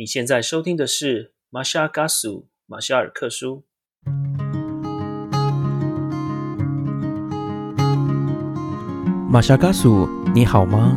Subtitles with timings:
[0.00, 3.64] 你现在收听的是马夏嘎苏马夏尔克书。
[9.28, 10.96] 马夏嘎苏，你好吗？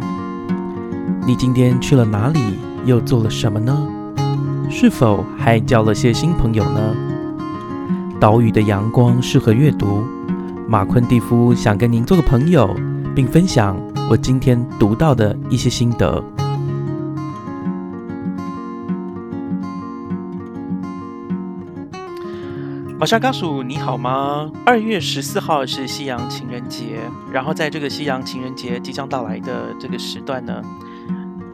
[1.25, 2.39] 你今天去了哪里？
[2.85, 3.75] 又做了什么呢？
[4.69, 6.95] 是否还交了些新朋友呢？
[8.19, 10.05] 岛屿的阳光适合阅读。
[10.67, 12.71] 马昆蒂夫想跟您做个朋友，
[13.15, 13.75] 并分享
[14.11, 16.23] 我今天读到的一些心得。
[23.01, 24.51] 马莎告诉，你好吗？
[24.63, 26.99] 二月十四号是西洋情人节，
[27.33, 30.61] 然后在这个西洋情人节即将到来的这个时段呢，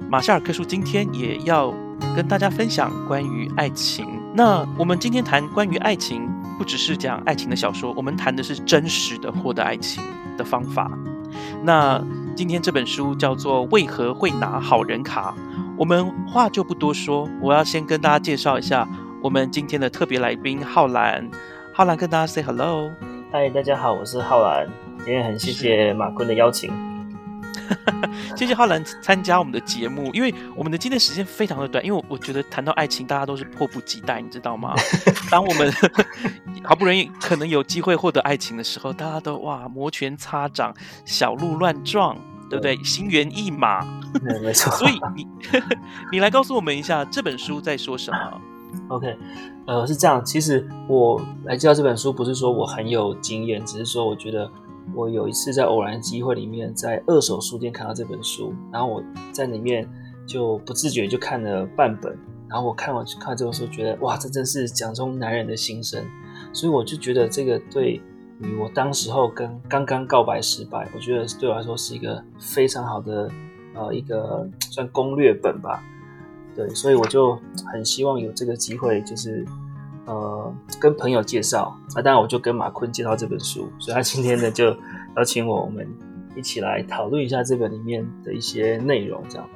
[0.09, 1.73] 马夏尔克叔今天也要
[2.13, 4.05] 跟大家分享关于爱情。
[4.33, 10.03] 那我们今天谈关于爱情，不只是讲爱情的小说，我们谈的是真实的获得爱情
[10.37, 10.91] 的方法。
[11.63, 12.03] 那
[12.35, 15.33] 今天这本书叫做《为何会拿好人卡》，
[15.77, 18.85] 我们话就不多说，我要先跟大家介绍一下。
[19.27, 21.29] 我们今天的特别来宾浩然，
[21.73, 22.89] 浩然跟大家 say hello。
[23.29, 24.65] 嗨，大家好，我是浩然。
[24.99, 26.71] 今天很谢谢马坤的邀请，
[28.37, 30.09] 谢谢浩然参加我们的节目。
[30.13, 34.73] 因为我们的今天时间非常的短，因为我我觉得谈到爱情，大家都是迫不及待，你知道吗？
[35.29, 35.69] 当我们
[36.63, 42.15] 好不容易可能有机会获得爱情的时候，大家都哇摩拳擦掌，小鹿乱撞，
[42.49, 42.81] 对不对？
[42.81, 43.85] 心猿意马。
[44.41, 44.71] 没错。
[44.77, 45.27] 所以你
[46.13, 48.41] 你来告诉我们一下，这本书在说什么
[48.89, 49.17] ？OK，
[49.65, 50.23] 呃，是这样。
[50.23, 54.49] 其实我来介绍这本书，不是说我很有经验，只是说我觉得
[54.95, 59.87] 我有一次在偶然机会里面，在二手书店看到这本书，然后我在里面
[60.25, 62.17] 就不自觉就看了半本，
[62.47, 66.03] 然后我看完看这本书，觉得哇，这真是讲中男人的心声，
[66.53, 68.01] 所以我就觉得这个对
[68.39, 73.29] 于我当时候跟刚刚告白失败，我觉得对我来说是一个非常好的
[73.73, 75.83] 呃一个算攻略本吧。
[76.57, 77.39] 对，所以我就
[77.71, 79.45] 很希望有这个机会，就是
[80.05, 80.51] 呃
[80.81, 84.75] 跟朋友介绍啊，当然我就跟马坤介绍这本书，所以他今天呢就
[85.15, 85.87] 邀请我，我们
[86.35, 89.47] 一起来讨论一下这本里面的一些内容，这样。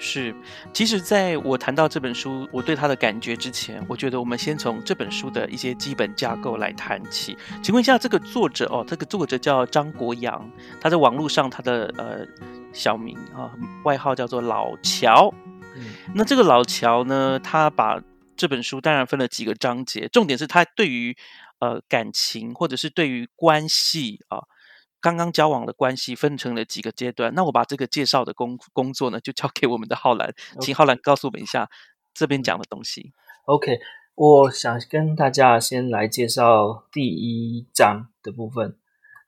[0.00, 0.32] 是，
[0.72, 7.36] 其实在我谈到这本书我对他的感觉之前，我觉得我们先从这本书的一些基本架构来谈起。
[7.62, 10.48] 请问一下，这个作者哦，这个作者叫张国阳，
[10.78, 12.24] 他在网络上他的呃
[12.72, 13.50] 小名啊
[13.84, 15.32] 外号叫做老乔。
[16.14, 17.38] 那这个老乔呢？
[17.38, 18.02] 他把
[18.36, 21.16] 这本书当然分了几个章节，重点是他对于
[21.58, 24.38] 呃感情或者是对于关系啊，
[25.00, 27.34] 刚刚交往的关系分成了几个阶段。
[27.34, 31.68] 那我把这个介绍的工工作呢，就交给我们的浩然，请浩然告诉我们一下
[32.14, 33.12] 这边讲的东西。
[33.46, 33.80] OK，
[34.14, 38.76] 我想跟大家先来介绍第一章的部分。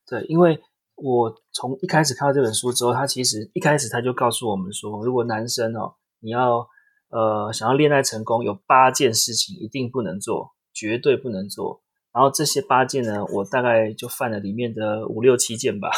[0.06, 0.60] 对，因为
[0.94, 5.94] 我从一开始看到这本书之后，他其实一开始他就告诉我们说，如果男生哦。
[6.20, 6.68] 你要
[7.08, 11.82] 呃想要恋爱成功，有八件事情一定不能做，绝对不能做。
[12.12, 15.90] 然后这些八件呢，我大概就犯了里面的五六七件吧。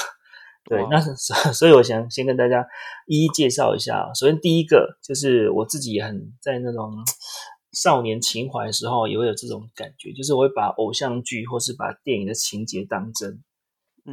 [0.65, 1.01] 对，那
[1.53, 2.67] 所以我想先跟大家
[3.07, 4.13] 一一介绍一下。
[4.15, 6.93] 首先第一个就是我自己也很在那种
[7.73, 13.43] 少年情怀的时候，也会有这种感觉，就是我会把偶像剧或是把电影的情节当真。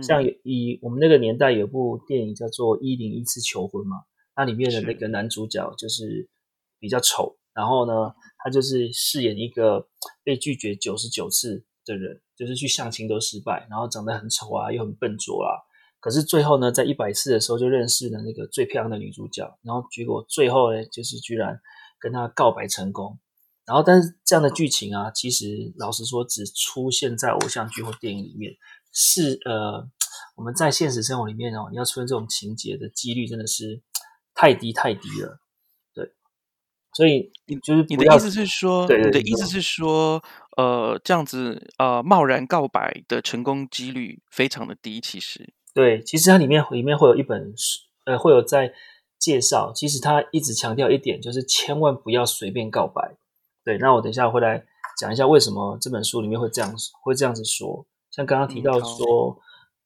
[0.01, 3.97] 像以我们那个年代有部电影叫做《一零一次求婚》嘛。
[4.39, 6.29] 它里面的那个男主角就是
[6.79, 9.89] 比较丑，然后呢，他就是饰演一个
[10.23, 15.59] 被拒绝九十九次的人，就是去相亲都失败，然后长得很丑啊，又很笨拙啊。
[15.99, 21.59] 可是最后呢，在一百次的时候就认识了那个最漂亮的女主角，然后结果最后呢，就是居然
[21.99, 23.19] 跟他告白成功。
[23.65, 28.53] 然后，但是这样的剧情啊，其实老实说，只出现在偶像剧或电影里面，
[28.93, 29.85] 是呃，
[30.37, 33.81] 我们在现实生活里面哦，你要出现这种情节的几率真的是。
[34.39, 35.41] 太低太低了，
[35.93, 36.13] 对，
[36.93, 40.23] 所以你就是你的意思是说，你的意思是说，
[40.55, 45.01] 呃，这样子呃，贸然告白的成功几率非常的低。
[45.01, 48.73] 其实，对，其实它里面里面会有一本书，呃，会有在
[49.17, 49.73] 介绍。
[49.75, 53.17] 其实他一直强调一点，就是千万不要随便告白。
[53.65, 54.63] 对，那我等一下会来
[54.97, 57.85] 讲一下为什么这本书里面会这样会这样子说。
[58.09, 59.37] 像刚刚提到说，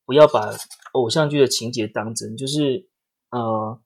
[0.06, 0.52] 不要把
[0.92, 2.88] 偶像剧的情节当真，就是
[3.32, 3.80] 呃。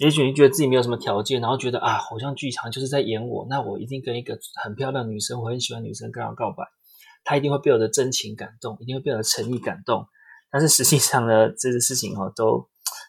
[0.00, 6.64] 也许你觉得自己没有什么条件，然后觉得啊，好像剧场就是在演我，那我一定跟一个很漂亮女生，我很喜欢女生，跟她告白，
[7.22, 10.06] 她一定会被我的真情感动，一定会被我的诚意感动。
[10.50, 12.66] 但是实际上呢，这些事情哈，都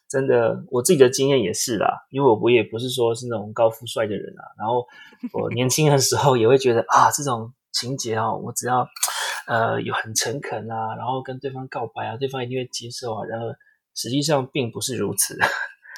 [0.09, 4.85] 真的，我自己的经验也是啦，因为我也不是说是那种高富帅的人啊，然后
[5.31, 8.85] 我年轻的时候也会觉得啊，这种情节哦，我只要
[9.47, 13.55] 呃有很诚恳啊，然后跟对方告白啊，对方一定会接受啊，然而
[13.95, 15.39] 实际上并不是如此。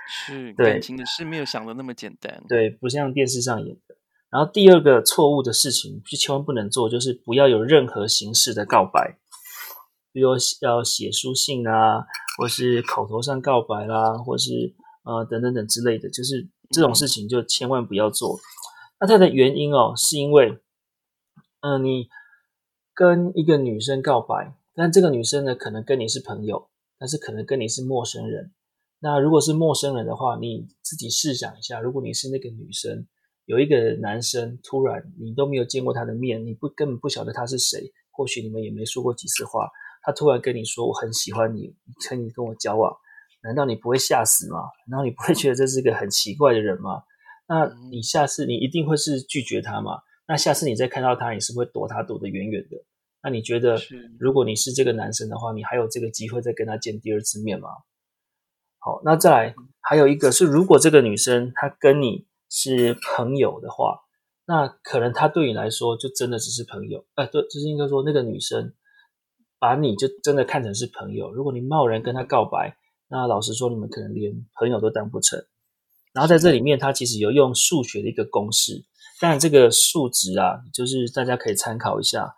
[0.07, 3.95] 是感情的事没有想的那么简单，对，不像电视上演的。
[4.29, 9.17] 然后第二个错误的事情，就千万不能做，就是不要有任何形式的告白，
[10.11, 10.29] 比如
[10.61, 12.05] 要写书信啊，
[12.37, 14.73] 或是口头上告白啦，或是
[15.03, 18.39] 呃等等等之类的，就是这种事情就千万不要做。
[18.99, 20.57] 那它的原因哦，是因为，
[21.61, 22.09] 嗯，你
[22.95, 28.51] 跟一个女生告白，但这个女生呢，可能跟你是朋友，但是可能跟你是陌生人。
[29.03, 33.05] 那如果是陌生人的话，你自己试想一下，如果你是那个女生。
[33.45, 39.69] 有一个男生突然，你都没有见过他的面，你不根本不晓得他是谁，或许你们也没说过几次话，
[40.01, 42.95] 他突然跟你说我很喜欢你，请你跟我交往，
[43.43, 44.59] 难道你不会吓死吗？
[44.87, 47.03] 难道你不会觉得这是一个很奇怪的人吗？
[47.45, 49.99] 那你下次你一定会是拒绝他吗？
[50.25, 52.77] 那下次你再看到他，你是会躲他躲得远远的？
[53.21, 53.77] 那你觉得，
[54.17, 57.67] 如果你是这个男生的话，你还有这个机会再跟他见第二次面吗？
[58.83, 62.27] 好，那再来还有一个是，如果这个女生她跟你。
[62.55, 64.01] 是朋友的话，
[64.45, 67.03] 那可能她对你来说就真的只是朋友。
[67.15, 68.75] 哎，对，就是应该说那个女生
[69.57, 71.33] 把你就真的看成是朋友。
[71.33, 72.77] 如果你贸然跟她告白，
[73.07, 75.43] 那老实说，你们可能连朋友都当不成。
[76.13, 78.85] 然后在这里面，他其实有用数学的一个公式，
[79.19, 82.35] 但这个数值啊，就是大家可以参考一下。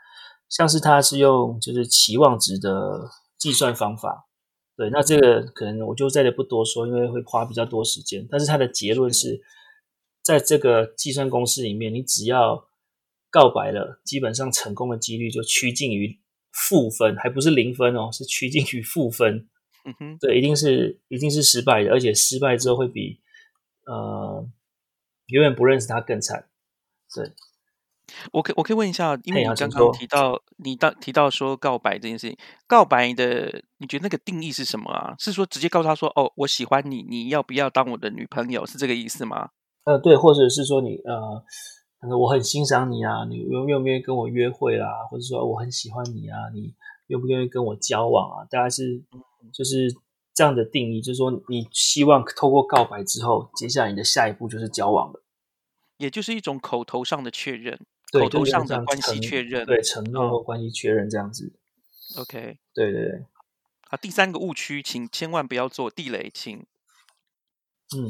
[0.47, 4.27] 像是他是用就是期望值的计算方法，
[4.77, 8.27] 对，那这个可能我就在这不多说，因为会花比较多时间。
[8.29, 9.41] 但是它的结论是。
[10.25, 12.67] 在这个计算公式里面，你只要
[13.29, 16.19] 告白了，基本上成功的几率就趋近于
[16.51, 19.47] 负分，还不是零分哦，是趋近于负分。
[19.85, 23.19] 嗯哼，对，一定是一定是失败的，而且失败之后会比
[23.85, 24.49] 呃
[25.27, 26.49] 永远不认识他更惨。
[27.13, 27.31] 对，
[28.31, 32.37] 我可我可以问一下，因为你刚刚提到你到提到说告白这件事情，
[32.67, 35.15] 告白的你觉得那个定义是什么啊？
[35.19, 38.65] 是说直接告诉他说哦，我喜欢你，你要不要当我的女朋友？
[38.65, 39.49] 是这个意思吗？
[39.85, 44.87] 呃，对，或者是说你呃，我很欣赏你啊，你愿愿不愿意跟我约会啦？
[45.09, 46.73] 或者说我很喜欢你啊，你
[47.07, 48.47] 愿不愿意跟我交往啊？
[48.49, 49.03] 大概是
[49.53, 49.93] 就是
[50.33, 55.23] 这样的定义，就是说你希望透过告白之后，接下来你的下一步就是交往了，
[55.97, 57.79] 也就是一种口头上的确认，
[58.19, 61.53] 口头上的关系确认，对，承诺或关系确认这样子。
[62.17, 63.25] OK，对对对。
[63.89, 66.57] 好，第三个误区，请千万不要做地雷，请。
[67.95, 68.09] 嗯。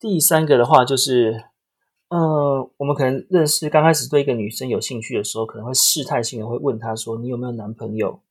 [0.00, 1.46] 第三个的话就是，
[2.08, 8.22] 呃，我们可能认识刚开始对一个女生有兴趣的时候，可能会试探性的会问她说：“你有没有男朋友？”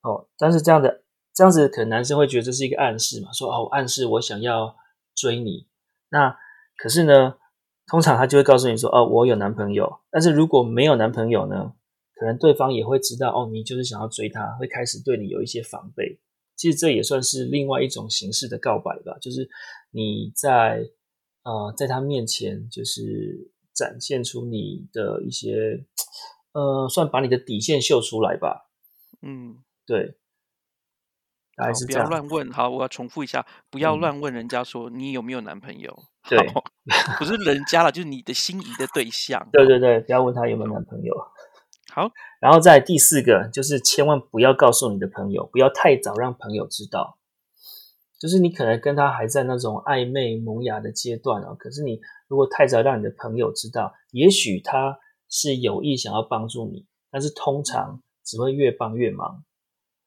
[0.00, 1.02] 哦，但是这样的
[1.34, 4.76] 这样子，可能男生会觉得这是一个暗示嘛，说哦，暗示我想要
[5.14, 5.66] 追你。
[6.08, 6.38] 那
[6.78, 7.36] 可是呢，
[7.86, 11.74] 通常他就会告诉你说：“哦，我有男朋友。”但是如果没有男朋友呢，
[12.14, 16.18] 可能对方也会知道哦，你就是想要追他，会开始对你有一些防备。
[16.56, 19.48] 其实这也算是另外一种形式的告白吧，就是
[19.90, 20.88] 你在
[21.44, 25.84] 呃在他面前，就是展现出你的一些
[26.52, 28.70] 呃，算把你的底线秀出来吧。
[29.20, 30.16] 嗯，对，
[31.56, 32.50] 还是不要乱问。
[32.50, 36.04] 好，我要重复一下，不要乱问人家说你有没有男朋友。
[36.28, 36.38] 对，
[37.18, 39.48] 不是人家了，就是你的心仪的对象。
[39.52, 41.14] 对对对，不要问他有没有男朋友。
[41.92, 47.18] 好，然后在第四个就是千万不要告诉你的朋友，不要太早让朋友知道。
[48.18, 59.44] 就是你可能跟他还在那种暧昧萌芽的阶段啊，可是你如果太早让你的朋友知道，也许他是有意想要帮助你，但是通常只会越帮越忙。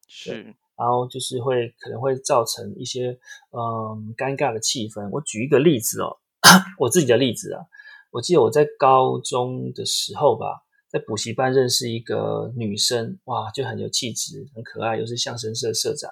[0.08, 3.10] 是，然后就是会可能会造成一些
[3.52, 5.10] 嗯尴尬的气氛。
[5.12, 6.18] 我举一个例子哦，
[6.80, 7.66] 我自己的例子啊，
[8.12, 10.64] 我记得我在高中的时候吧。
[10.92, 16.10] 在补习班认识一个女生，哇，就很有气质，很可爱，又是相声社社长。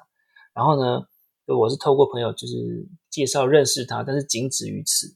[0.54, 1.04] 然后呢，
[1.48, 5.16] 我是透过朋友就是介绍认识她，但是仅止于此。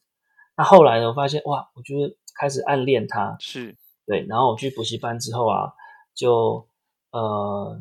[0.58, 3.78] 那后来呢，我发现哇，我就是开始暗恋她，是
[4.08, 4.26] 对。
[4.28, 5.72] 然后我去补习班之后啊，
[6.16, 6.68] 就
[7.12, 7.80] 呃，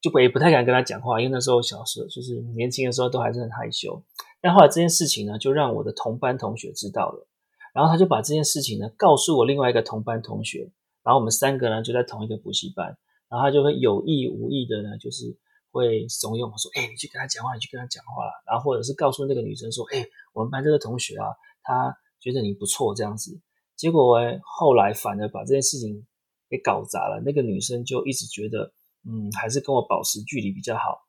[0.00, 4.02] 就不也不太敢跟他讲话，因为那时候小时候就是年轻的时候都还是很害羞。
[4.40, 7.26] 但后来这件事情呢，就让我的同班同学知道了，
[7.74, 10.70] 然后他就把这件事情呢告诉我另外一个同班同学。
[11.02, 12.86] 然后我们三个呢就在同一个补习班，
[13.30, 15.34] 然后他就会有意无意的呢，就是
[15.70, 21.26] 会怂恿我说：“哎，你去跟他讲话，你去跟他讲话。”然后或者是告诉那个女生说：“哎，我们班这个同学啊，
[21.62, 23.40] 他觉得你不错，这样子。”
[23.74, 26.06] 结果哎，后来反而把这件事情
[26.50, 27.22] 给搞砸了。
[27.24, 28.72] 那个女生就一直觉得，
[29.08, 31.06] 嗯，还是跟我保持距离比较好。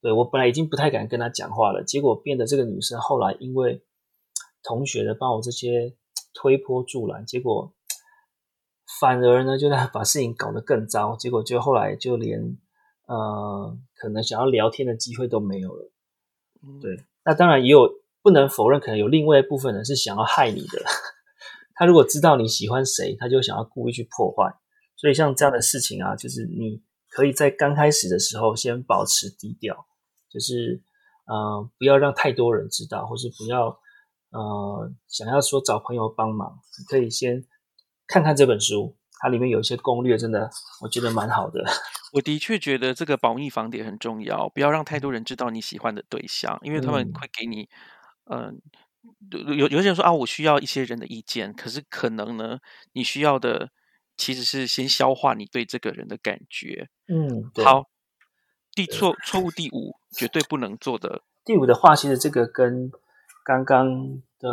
[0.00, 3.84] 对我本来已经不太敢跟他讲话了，结果变得这个女生后来因为
[4.62, 5.94] 同学的帮我这些
[6.34, 7.72] 推波助澜，结果。
[9.00, 12.56] 反而呢，就在把事情搞得更糟，结果就后来就连
[13.06, 15.92] 呃，可能想要聊天的机会都没有了。
[16.80, 17.86] 对，那当然也有
[18.22, 20.82] 不能否认，可能有另外一部分人是想要害你的，
[21.76, 24.54] 他如果知道你喜欢谁，他就想要故意去破坏。
[24.96, 29.86] 所以像这样的事情啊，就是你可以在刚开始的时候先保持低调，
[30.28, 30.82] 就是
[31.26, 33.78] 呃不要让太多人知道，或是不要
[34.30, 37.44] 呃想要说找朋友帮忙，你可以先
[38.06, 40.50] 看看这本书，它里面有一些攻略，真的
[40.82, 41.64] 我觉得蛮好的。
[42.14, 47.68] 我的确觉得这个保密防谍很重要，不要让太多人知道你喜欢的对象，因为他们会给你，
[48.30, 48.60] 嗯，
[49.30, 52.60] 有有些人说啊，我需要一些人的意见，可是可能呢，
[52.92, 53.70] 你需要的
[54.18, 56.90] 其实是先消化你对这个人的感觉。
[57.06, 57.84] 嗯，好，
[58.74, 61.22] 第错错误第五，绝对不能做的。
[61.44, 62.90] 第五的话，其实这个跟
[63.42, 64.50] 刚刚的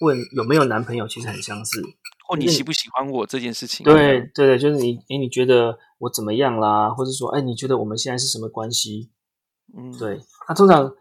[0.00, 1.82] 问有没有男朋友其实很相似。
[2.28, 3.84] 或你喜不喜欢我这件事情？
[3.84, 6.88] 对对对，就是你哎，你觉得我怎么样啦？
[6.90, 9.10] 或者说，哎，你觉得我们现在是什么关系？
[9.76, 10.20] 嗯，对。
[10.48, 10.94] 那通常，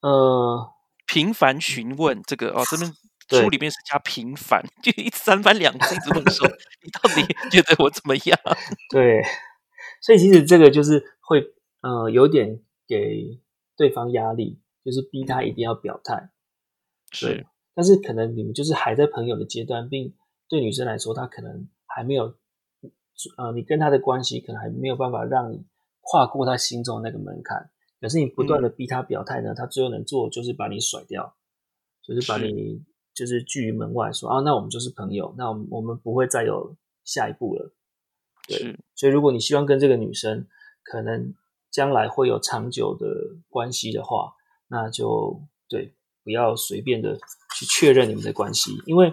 [0.00, 0.72] 呃，
[1.06, 2.92] 频繁询问这个哦，这边
[3.28, 6.46] 书里面是加平凡，就一三番两次一直问说，
[6.82, 8.38] 你到底觉得我怎么样？
[8.90, 9.22] 对，
[10.00, 11.44] 所以其实这个就是会
[11.80, 13.40] 呃有点给
[13.76, 16.30] 对方压力，就是逼他一定要表态。
[17.10, 20.14] 是，但是可能你们就是还在朋友的阶段，并。
[20.48, 22.24] 对女生来说，她可能还没有，
[23.38, 25.64] 呃，你跟她的关系可能还没有办法让你
[26.02, 27.70] 跨过她心中的那个门槛。
[28.02, 31.34] 可是你不断的逼她表态呢，她最后能做就是把你甩掉，
[32.06, 37.72] 就是把你就是拒于门外，说啊，那我们就是朋友，那我们我们不会再有下一步了。
[38.48, 40.46] 对，所以如果你希望跟这个女生
[40.82, 41.34] 可能
[41.70, 43.06] 将来会有长久的
[43.48, 44.34] 关系的话，
[44.68, 47.16] 那就对，不要随便的
[47.56, 49.12] 去确认你们的关系，因为。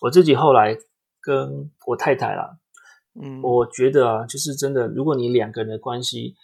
[0.00, 0.78] 我自己后来
[1.20, 2.60] 跟我太太啦，
[3.20, 6.36] 嗯，我觉得啊，就是真的，如果你两个人的关系，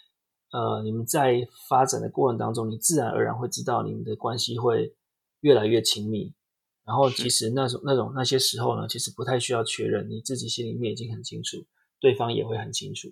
[0.51, 4.93] 呃，你们在发展的过程当中，你自然而然会知道你们的关系会
[5.39, 6.33] 越来越亲密。
[6.85, 11.65] 然后，其实那种那种那些时候呢，其实不太需要确认，你自己心里面已经很清楚，
[11.99, 13.09] 对方也会很清楚。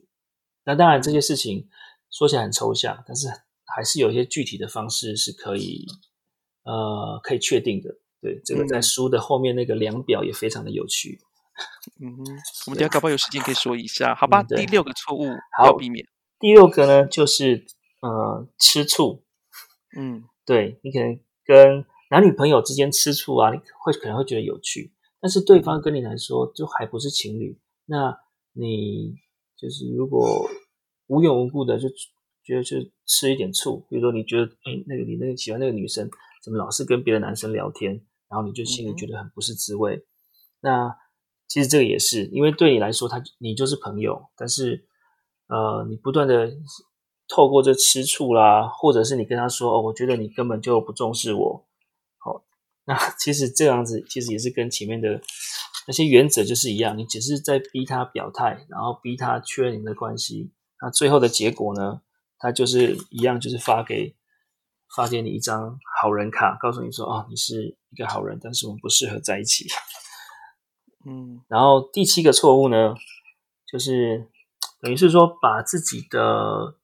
[0.63, 1.67] 那当然，这些事情
[2.11, 3.27] 说起来很抽象，但是
[3.65, 5.87] 还是有一些具体的方式是可以，
[6.63, 7.89] 呃，可以确定的。
[8.21, 11.19] 对，这个在书的后面那个量表也非常的有趣。
[11.99, 12.15] 嗯，
[12.67, 14.43] 我们等下搞不好有时间可以说一下，好吧？
[14.43, 15.25] 第六个错误
[15.57, 16.07] 好避免。
[16.39, 17.65] 第六个呢，就是
[18.01, 19.25] 呃吃醋。
[19.97, 28.15] 嗯，对你可能跟男女朋友之间吃醋啊，你会可能会觉得有趣，但是对方跟你来说就还不是情侣，那
[28.51, 29.15] 你
[29.57, 30.47] 就是如果
[31.07, 31.89] 无缘无故的就
[32.43, 32.77] 觉得就
[33.07, 36.07] 吃一点醋，比如说你觉得哎那个你那个喜欢那个女生
[36.43, 38.05] 怎么老是跟别的男生聊天。
[38.29, 40.07] 然后你就心里觉得很不是滋味。
[40.59, 40.91] 那
[41.47, 44.87] 其实这个也是，因为对你来说，他你就是朋友，但是
[45.45, 46.51] 呃，你不断的
[47.27, 51.67] 透过这吃醋啦，或者是你跟他说哦，我觉得你根本就不重视我。
[52.85, 55.21] 好，那其实这样子其实也是跟前面的
[55.87, 60.51] 那些原则就是一样，你只是在逼他表态，然后逼他确认你的关系。
[60.81, 62.01] 那最后的结果呢，
[62.37, 64.15] 他就是一样，就是发给。
[64.95, 69.65] 发给你一张好人卡，告诉你说：“哦，你是一个好人，但是我们不适合在一起。
[71.09, 72.93] ”嗯，然后第七个错误呢，
[73.65, 74.29] 就是
[74.79, 76.75] 等于是说把自己的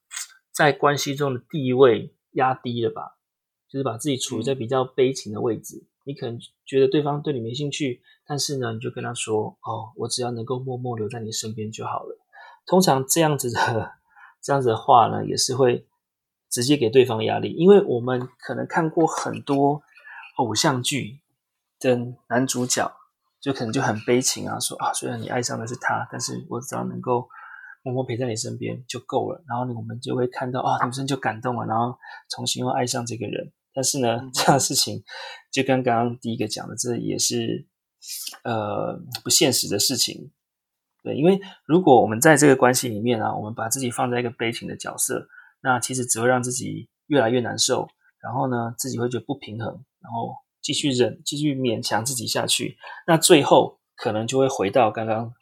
[0.51, 3.19] 在关系中的地位压低了吧，
[3.69, 5.85] 就是把自己处于在比较悲情的位置。
[6.09, 12.17] 你可能觉得对方对你没兴趣，但是呢，你就跟他说：“哦，我只要能够默默留在你身边就好了。”
[12.65, 13.91] 通常这样子的
[14.41, 15.85] 这样子的话呢，也是会。
[16.51, 19.83] 直接给对方压力，因为我们可能看过很多
[20.37, 21.19] 偶像剧
[21.79, 21.95] 的
[22.27, 22.91] 男主角，
[23.39, 27.29] 就可能就很悲情啊，说啊，虽然你爱上的是他，但是我只要能够
[27.83, 29.43] 默默陪在你身边就够了。
[29.47, 31.95] 然后呢，我们就会看到啊，女生就感动了，然后
[32.31, 33.51] 重新又爱上这个人。
[33.79, 35.01] 但是呢，这样的事情
[35.53, 37.65] 就跟刚刚第一个讲的，这也是
[38.43, 40.33] 呃不现实的事情。
[41.01, 45.29] 对，因为如果我们在这个关系里面啊，我们把自己放在一个悲情的角色。
[45.61, 47.87] 那其实只会让自己越来越难受，
[48.21, 52.77] 然后呢，自己会觉得不平衡，然后继续忍，继续勉强自己下去。
[53.07, 55.33] 那最后可能就会回到刚刚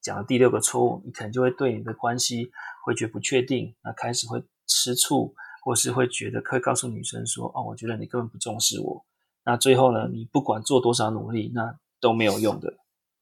[0.00, 2.50] 讲的第六个错误，你可能就会对你的关系
[2.86, 9.06] 会觉得不确定，那开始会吃醋，或是会觉得可以告诉女生说：“哦，我觉得你根本不重视我。”
[9.46, 12.74] 那最后呢，你不管做多少努力，那都没有用的。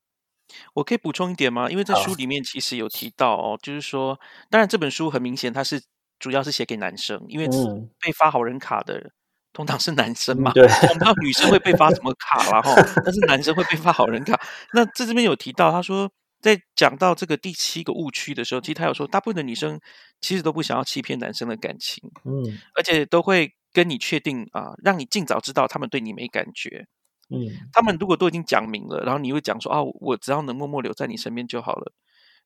[0.75, 1.71] 我可以补充一点吗？
[1.71, 4.19] 因为在书里面其实有提到哦，就是说，
[4.49, 5.83] 当然这本书很明显它是。
[6.21, 7.49] 主要是写给男生，因为
[7.99, 9.11] 被发好人卡的
[9.55, 10.53] 通常是男生嘛。
[10.53, 14.39] 对，我不知道女生会被发什么卡了哈， 但是男生会被发好人卡。
[14.75, 19.81] 那在这边有提到，他说在讲到这个第七个误区的时候，其实他有说，大部分的女生
[20.21, 26.87] 其实都不想要欺骗男生的感情，嗯，而且都会跟你确定啊，让你尽早知道他们对你没感觉。
[27.33, 31.93] 嗯，他们如果都已经讲明了，然后你会讲说啊，我只要能默默留在你身边就好了，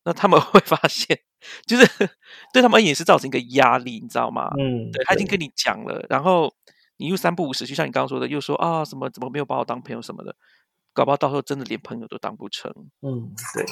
[0.05, 1.19] 那他们 会发现，
[1.67, 1.87] 就是
[2.53, 4.51] 对他们而言是造成一个压力，你知道吗？
[4.59, 6.53] 嗯，对他已经跟你讲了，然后
[6.99, 10.37] 你又三不五时，就像你刚刚说的，又说啊什么怎么没有把我当朋友什么的，
[10.95, 12.73] 搞不好到时候真的连朋友都当不成。
[13.03, 13.67] 嗯，对。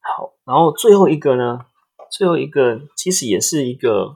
[0.00, 1.66] 好，然后最后一个呢？
[2.10, 4.14] 最后一个其实也是一个，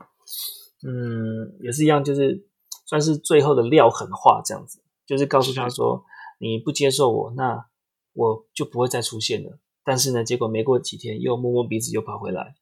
[0.83, 2.47] 嗯，也是一样，就是
[2.85, 6.03] 算是最后的撂狠话这样子，就是告诉他说，
[6.39, 7.67] 你不接受我，那
[8.13, 9.59] 我就不会再出现了。
[9.83, 12.55] 但是呢，结果没过几天，又摸摸鼻子又跑回来。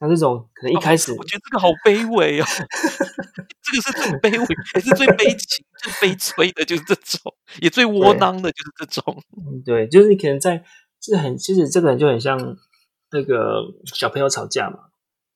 [0.00, 2.44] 像这种可能一开始，我觉得这个好卑微哦，
[3.62, 9.22] 这个是最卑微，也是最悲情、最悲催的，就是这种，也最窝囊的，就是这种。
[9.36, 10.64] 嗯，对，就是你可能在，
[11.02, 12.38] 是很，其实这个人就很像
[13.12, 13.62] 那个
[13.94, 14.78] 小朋友吵架嘛，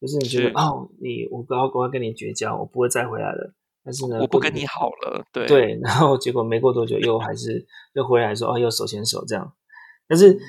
[0.01, 3.55] 就是你觉得哦，你我我要我要跟你绝交，我不会再回来了。
[3.85, 9.53] 但是呢，我不跟你好了，对对，然后结果没过多久又还是又回来说哦，又手牵手这样。
[10.09, 10.41] 但是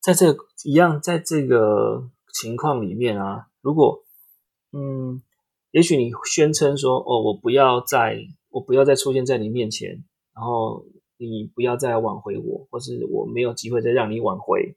[0.00, 3.46] 在这一样，在这个情况里面啊。
[3.60, 4.02] 如果，
[4.72, 5.22] 嗯，
[5.70, 8.18] 也许你宣称说，哦，我不要再，
[8.50, 10.04] 我不要再出现在你面前，
[10.34, 10.84] 然后
[11.16, 14.76] 你不要再挽回我，或是我没有机会再让你挽回。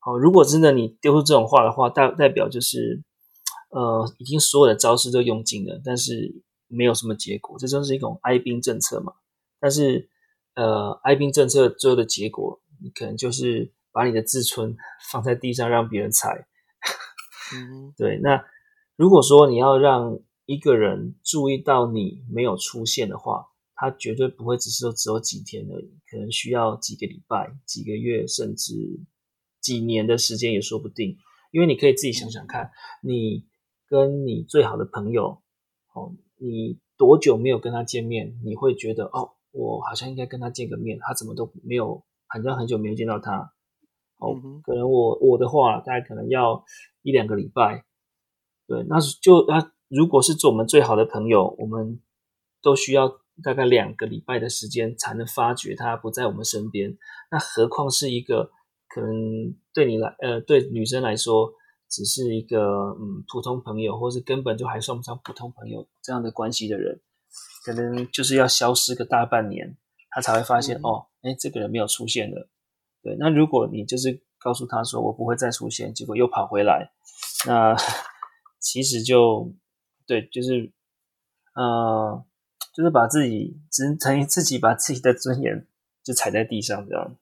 [0.00, 3.02] 好，如果真的你丢出这种话的话，代代表就是，
[3.70, 9.12] 呃，已经所有的招式都用尽了，但是没有什么结果，这就是一种哀兵政策嘛。
[9.60, 10.08] 但是，
[10.54, 14.76] 呃，哀兵政策最后的结果，你可能就是把你的自尊
[15.10, 16.46] 放在地上，让别人踩。
[17.54, 18.18] 嗯，对。
[18.22, 18.44] 那
[18.96, 28.74] 如果说你要让一个人注意到你没有出现的话，他绝对不会只是说只有几天而已，可能需要几个礼拜、几个月，甚至
[29.60, 31.16] 几年的时间也说不定。
[31.50, 32.70] 因为你可以自己想想看，
[33.02, 33.46] 你
[33.88, 35.42] 跟你最好的朋友，
[35.94, 38.38] 哦，你多久没有跟他见面？
[38.44, 43.54] 你会觉得哦，我好像应该跟他见个面，他怎么都没有，好像很久没有见到他。
[44.18, 46.64] 哦，可能我我的话，大概可能要
[47.02, 47.84] 一两个礼拜。
[48.66, 52.00] 对，那就那如果是做我们最好的朋友，我们
[52.60, 53.08] 都需要
[53.42, 56.98] 大概两个礼拜的时间才能发觉他不在我们身边。
[57.30, 58.50] 那何况是一个
[58.88, 61.52] 可能对你来，呃，对女生来说，
[61.88, 67.00] 只是一个嗯普通朋友，或是根本就还算不上普通朋友这样的关系的人，
[67.64, 69.76] 可能就是要消失个大半年，
[70.10, 72.48] 他才会发现哦，哎，这个人没有出现了。
[73.08, 76.90] 对，那如果你就是告诉他说我不会再出现，结果又跑回来，
[77.46, 77.74] 那
[78.60, 79.50] 其实就
[80.06, 80.70] 对，就是
[81.54, 82.22] 呃，
[82.74, 85.66] 就是把自己只等于自己把自己的尊严
[86.04, 87.16] 就踩在地上，这样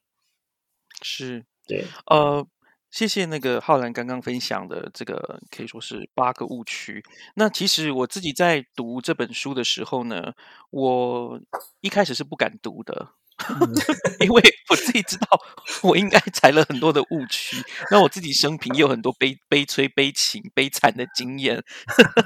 [1.03, 2.45] 是，对，呃，
[2.91, 7.05] 谢谢那个浩然刚刚分享的这个可以说是八个误区。
[7.37, 10.35] 那其实我自己在读这本书的时候呢，
[10.71, 11.41] 我
[11.81, 13.13] 一开始是不敢读的。
[14.21, 15.27] 因为我自己知道，
[15.83, 17.57] 我应该踩了很多的误区。
[17.91, 21.63] 那我自己生平也有很多悲悲催、悲情、悲惨的经验，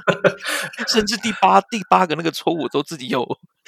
[0.87, 3.27] 甚至第八第八个那个错误都自己有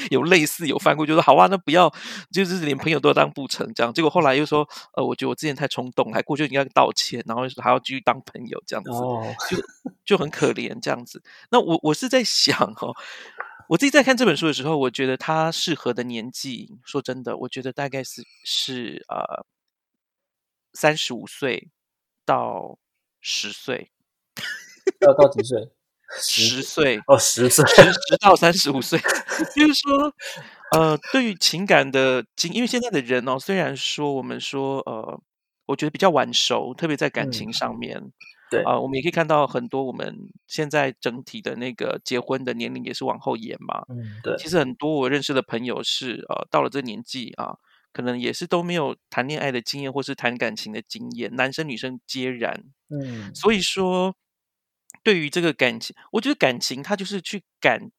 [0.10, 1.94] 有类似有犯过，就说好啊，那不要，
[2.32, 3.94] 就是连朋友都当不成这样。
[3.94, 8.90] 结果后来又说，呃，我觉得我之前太冲动，还过去应该道歉，然后还要继续当朋友这样子，
[9.56, 9.64] 就
[10.06, 11.22] 就很可怜这样子。
[11.52, 12.96] 那我我是在想哦。
[13.70, 19.46] 我自己在看这本书的时候，我觉得他适合的年纪，说真的，我觉得大概是是呃
[20.74, 21.70] 三十五岁
[22.26, 22.78] 到
[23.22, 23.92] 十岁，
[25.02, 25.70] 要到几岁？
[26.20, 29.00] 十岁哦，十岁，十十到三十五岁，
[29.56, 30.14] 就是说，
[30.72, 35.20] 呃，对于情感的经，因为现在的人哦，虽然说我们说呃，
[35.66, 38.12] 我觉得比较晚熟，特别在感情上面。
[38.54, 40.16] 对啊，我们也可以看到很多我们
[40.48, 43.84] 现在整体的那个结婚的年龄也是往后延嘛。
[43.90, 44.36] 嗯，对。
[44.38, 47.56] 其实很多我认识的朋友是呃，到了这年纪啊，
[47.92, 52.64] 可能也是都没有谈恋爱的经验，或是谈感情的经验，男生女生皆然。
[52.90, 54.16] 嗯，所以说，
[55.04, 57.90] 对于这个感情，我觉得感情它就是去感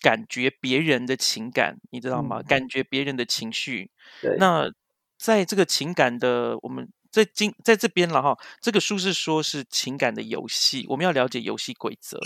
[0.00, 2.42] 感觉别人的情感，你知道吗？
[2.42, 3.90] 感觉别人的情绪。
[4.22, 4.36] 对。
[4.38, 4.70] 那
[5.18, 6.88] 在这个情感的我们。
[7.14, 12.18] 在今在这边了哈，这个书是说是情感的游戏，我们要了解游戏规则。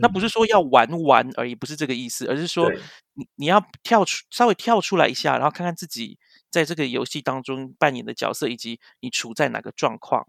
[0.00, 2.68] 那不是说要玩玩而已，不是这个意思，而是说
[3.14, 6.18] 你你要跳出稍微跳出来一下，然后看看自己
[6.50, 10.26] 在这个游戏当中扮演的角色，以及你处在哪个状况。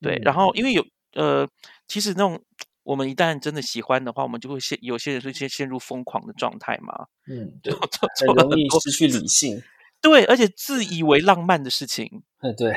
[0.00, 1.48] 对，然后因为有呃，
[1.88, 2.40] 其实那种
[2.84, 7.06] 我们一旦真的喜欢的话，我们就会陷有些人是先陷入疯狂的状态嘛。
[7.28, 9.60] 嗯， 对，很容易失去理性。
[10.00, 12.72] 对，而且自以为浪漫的事情，嗯，对，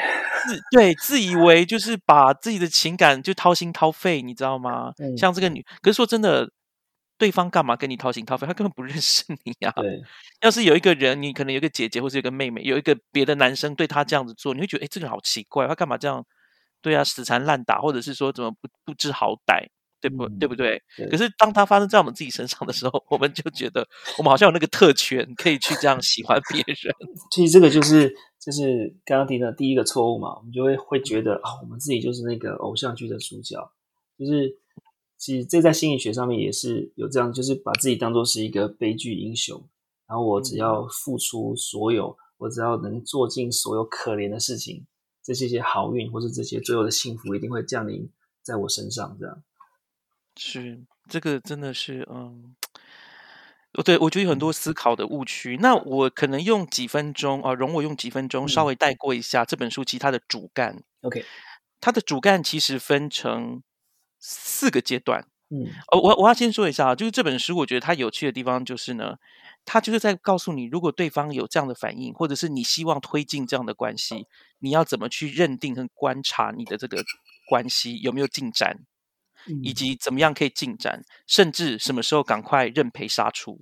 [0.46, 4.92] 自对自以为就是把自己的情感就掏心掏肺，你知道吗？
[5.18, 6.52] 像这个女，可是说真的，
[7.18, 8.48] 对方干嘛跟你掏心掏肺？
[8.48, 9.72] 他根本不认识你呀。
[9.76, 10.02] 对，
[10.42, 16.26] 要是有一个人，你可能有一个姐姐或者有个妹妹，有一个别的男生对她这样子做，你会觉得，哎，这个好奇怪，他干嘛这样？
[16.82, 19.68] 对啊，死缠烂打，或者是说怎么不不知好歹，
[20.02, 20.82] 对不对不对？
[21.10, 23.88] 可是当它发生在我们自己身上的时候，我们就觉得
[24.18, 26.94] 我们好像有那个特权，可以去这样喜欢别人。
[27.32, 33.58] 其实这个就是就是刚刚提的第一个错误嘛，我们就会会觉得啊，我们自己就是那个偶像剧的主角，
[34.18, 34.58] 就是
[35.18, 39.64] 其实这在心理学上面也是有这样，就是把自己当做是一个悲剧英雄，
[40.08, 44.88] 然后我只要付出所有，我只要能做尽所有可怜的事情。
[45.24, 48.10] 这些些好运，或是这些最后的幸福，一定会降临
[48.42, 49.16] 在我身上。
[49.20, 49.44] 这样
[50.36, 52.56] 是这个，真的是嗯，
[53.84, 55.58] 对我觉得有很多思考的误区。
[55.62, 60.84] 那我可能用几分钟啊，容我用几分钟稍微带过一下这本书其他的主干。
[61.02, 61.26] OK，
[61.80, 63.62] 它的主干其实分成
[64.20, 65.28] 四个阶段。
[65.50, 69.18] 嗯，哦，我我要先说一下啊，就是这本书我觉得它有趣的地方就是呢。
[69.64, 74.26] 它就是在告诉你，如果对方有这样的反应，或者是你希望推进这样的关系，
[74.58, 77.04] 你要怎么去认定和观察你的这个
[77.48, 78.80] 关系有没有进展，
[79.64, 83.62] 以及怎么样可以进展，甚至什么时候赶快认赔杀出。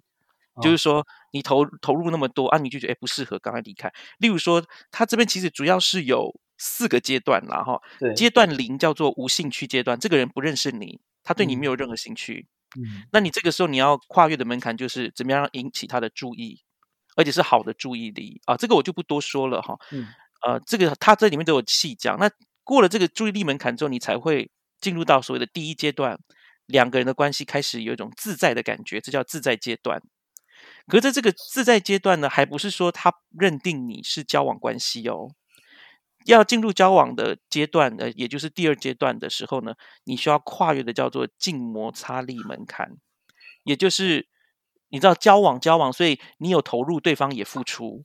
[0.61, 3.89] 就是说，你投投入那么多啊，你就觉得哎不适合，赶快离开。
[4.17, 4.61] 例如说，
[4.91, 7.81] 他这边其实主要是有四个阶段啦，哈。
[8.13, 12.47] 阶段零叫做无兴趣阶段，这个人不认识你，他对你没有任何兴趣。
[12.77, 16.61] 嗯，那你这个时候你要跨越的门槛就是怎么样引起他的注意，
[17.15, 19.77] 而且是好的注意力啊，这个我就不多说了哈。
[19.91, 20.07] 嗯，
[20.45, 22.19] 呃，这个他这里面都有细讲。
[22.19, 22.29] 那
[22.65, 26.19] 过了这个注意力门槛之后，你才会进入到所谓的第一阶段，
[26.65, 30.01] 两个人的关系开始有一种自在的感觉，这叫自在阶段。
[30.87, 35.29] 可是在这个自在阶段呢，还不是说他认定你是交往关系哦。
[36.25, 42.97] 要进入交往的阶段，呃，也就是第二阶段的时候呢，你需要跨越的叫做静摩擦力门槛，
[43.63, 44.27] 也就是
[44.89, 48.03] 你知道交往交往，所以你有投入，对方也付出，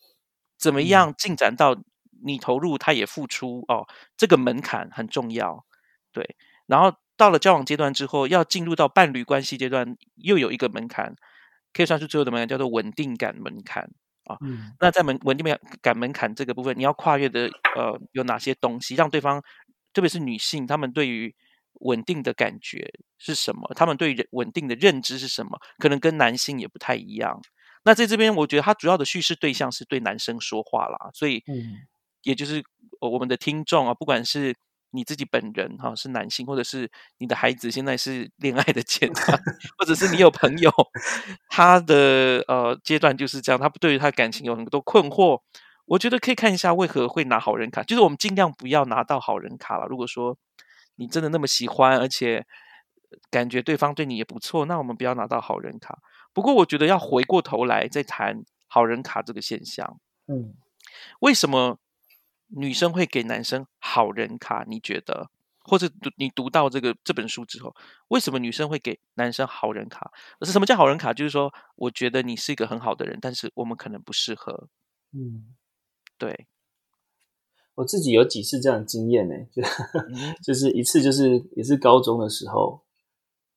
[0.56, 1.76] 怎么样进展到
[2.24, 5.66] 你投入，他也付出哦，这个门槛很重要，
[6.12, 6.37] 对。
[6.66, 11.14] 然后到了交往阶段之后，要进入到伴侣关系阶段，又有一个门槛，
[11.72, 13.88] 可以算是最后的门槛，叫做稳定感门槛。
[14.24, 14.38] 啊，
[14.81, 19.42] 那在门稳定感感门槛这个部分，你要跨越的呃有哪些东西，让对方，
[19.92, 21.35] 特别是女性，她们对于
[21.81, 23.70] 稳定的感觉是什么？
[23.77, 25.61] 她们对稳定的认知是什么？
[25.79, 27.38] 可能跟男性也不太一样。
[27.85, 31.44] 那在这边，我觉得它主要的叙事对象是对男生说话啦，所以，
[32.22, 32.64] 也就是
[33.00, 34.57] 我们的听众啊，不管是。
[34.94, 39.42] 你自己本人哈是男性，或者是你的孩子现在是恋爱的阶段，
[39.76, 40.70] 或者是你有朋友，
[41.48, 45.40] 他的呃阶段就是这样，他对于他感情有很多困惑。
[45.87, 49.87] 我觉得可以看一下为何会拿好人卡，就是我们尽量不要拿到好人卡了。
[49.87, 50.38] 如果说
[50.94, 52.46] 你真的那么喜欢，而且
[53.30, 55.98] 感觉对方对你也不错，那我们不要拿到好人卡。
[56.33, 59.98] 不过我觉得要回过头来再谈好人卡这个现象。
[60.28, 60.54] 嗯，
[61.20, 61.78] 为什么？
[62.48, 65.30] 女生会给男生好人卡，你觉得？
[65.66, 67.74] 或者读你读到这个这本书之后，
[68.09, 70.12] 为什么女生会给男生好人卡？
[70.42, 71.14] 是什么叫好人卡？
[71.14, 74.68] 就是说，我觉得你是一个很好的人，但是我们可能不适合。
[75.12, 75.54] 嗯，
[76.18, 76.46] 对。
[77.76, 79.62] 我自己有几次这样的经验呢，就
[80.44, 82.83] 就是一次就是也是高中的时候，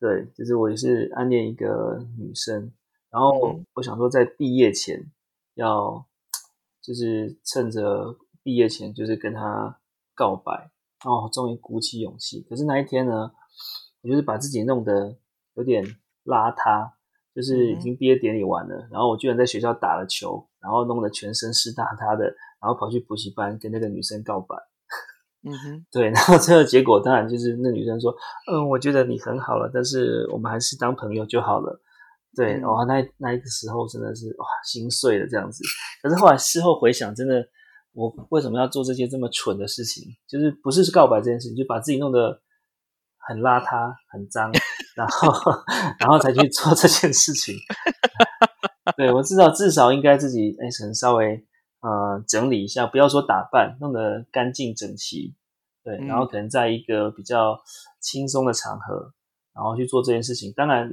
[0.00, 2.72] 对，就是我也是暗恋一个女生，
[3.10, 5.12] 然后我想说在毕业前
[5.56, 6.06] 要
[6.80, 8.16] 就是趁着。
[8.42, 9.78] 毕业前就是跟他
[10.14, 10.70] 告白
[11.04, 12.40] 哦，终于鼓起勇气。
[12.48, 13.30] 可是那一天呢，
[14.02, 15.16] 我就是把自己弄得
[15.54, 15.84] 有点
[16.24, 16.90] 邋遢，
[17.34, 22.24] 就是已经毕业典礼完了，然后我居然在学校打了球，然后弄得全身湿哒哒的，
[22.60, 24.56] 然后跑去补习班跟那个女生告白。
[25.44, 28.12] 嗯哼， 对，然后最后结果当然就是那女生说
[28.50, 31.80] ：“嗯，我觉得你很好了，但是我们还是当朋友就好了。”
[32.34, 35.62] 对，哇，那那一个时候真的是哇心碎了这样子。
[36.02, 37.48] 可是后来事后回想，真的。
[37.98, 40.04] 我为什么要做这些这么蠢的事情？
[40.28, 42.40] 就是不是是告白这件事情，就把自己弄得
[43.16, 44.52] 很邋遢、很脏，
[44.94, 45.32] 然后
[45.98, 47.56] 然后才去做这件事情。
[48.96, 51.44] 对我至少，至少应该自己哎，可能稍微
[51.80, 55.34] 呃整理一下，不要说打扮，弄得干净整齐。
[55.82, 57.60] 对，然后可能在一个比较
[58.00, 59.12] 轻松的场合，
[59.52, 60.52] 然后去做这件事情。
[60.52, 60.88] 当然，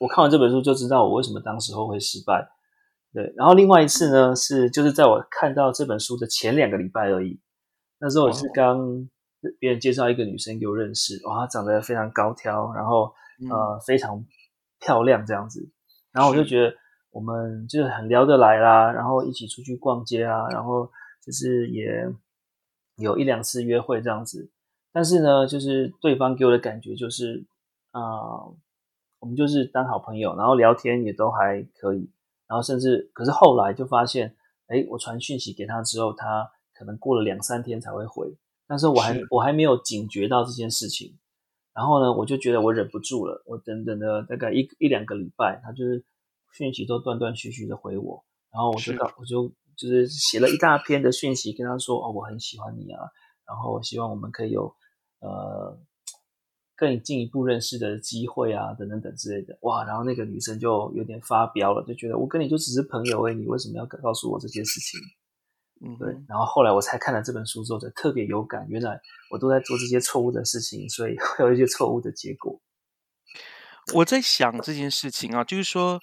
[0.00, 2.48] 我看完这本书就知道我为什么当时候会失败。
[3.12, 7.40] 对，然后另外一次呢，是就是在我看到这本书的前两个礼拜而已。
[7.98, 9.08] 那时候我是刚
[9.58, 13.12] 别人介绍一个女生给我认识，哇，她长得非常高挑，然后
[13.50, 14.24] 呃非常
[14.78, 15.68] 漂亮这样子。
[16.12, 16.74] 然后我就觉得
[17.10, 20.90] 我们就是很聊得来啦，然后一起出去逛街啊，然后
[21.24, 21.86] 就是也
[22.96, 24.50] 有一两次约会这样子。
[24.92, 27.44] 但是呢，就是对方给我的感觉就是
[27.90, 28.00] 啊，
[29.20, 32.10] 我们就是当好朋友，然后聊天也都还可以，
[32.48, 34.34] 然后甚至可是后来就发现，
[34.68, 38.34] 哎，我传讯息给他之后，他可能过了两三天才会回，
[38.66, 41.18] 但是我还我还没有警觉到这件事情，
[41.74, 46.02] 然后呢，我就觉得我忍不住了，我等等了大概一一两个礼拜，他就是
[46.52, 53.02] 讯息都断断续续的回我，然后我就告我就就是写了一大篇的讯息跟他说，哦，我很喜欢你啊，
[53.46, 54.74] 然后希望我们可以有
[55.20, 55.78] 呃。
[56.78, 59.82] 更进一步认识的机会啊，等等等之类的，哇！
[59.82, 65.00] 然后那个女生就有点发飙了，就觉得我跟你就只是朋友哎，你为什么要告诉我这些事情？
[65.84, 66.14] 嗯，对。
[66.28, 72.60] 然后后来我才看了这本书之后，就特别有感，原来我都在做这些错误的事情，所以 会有一些错误的结果。
[73.94, 75.98] 我在想这件事情啊，就是说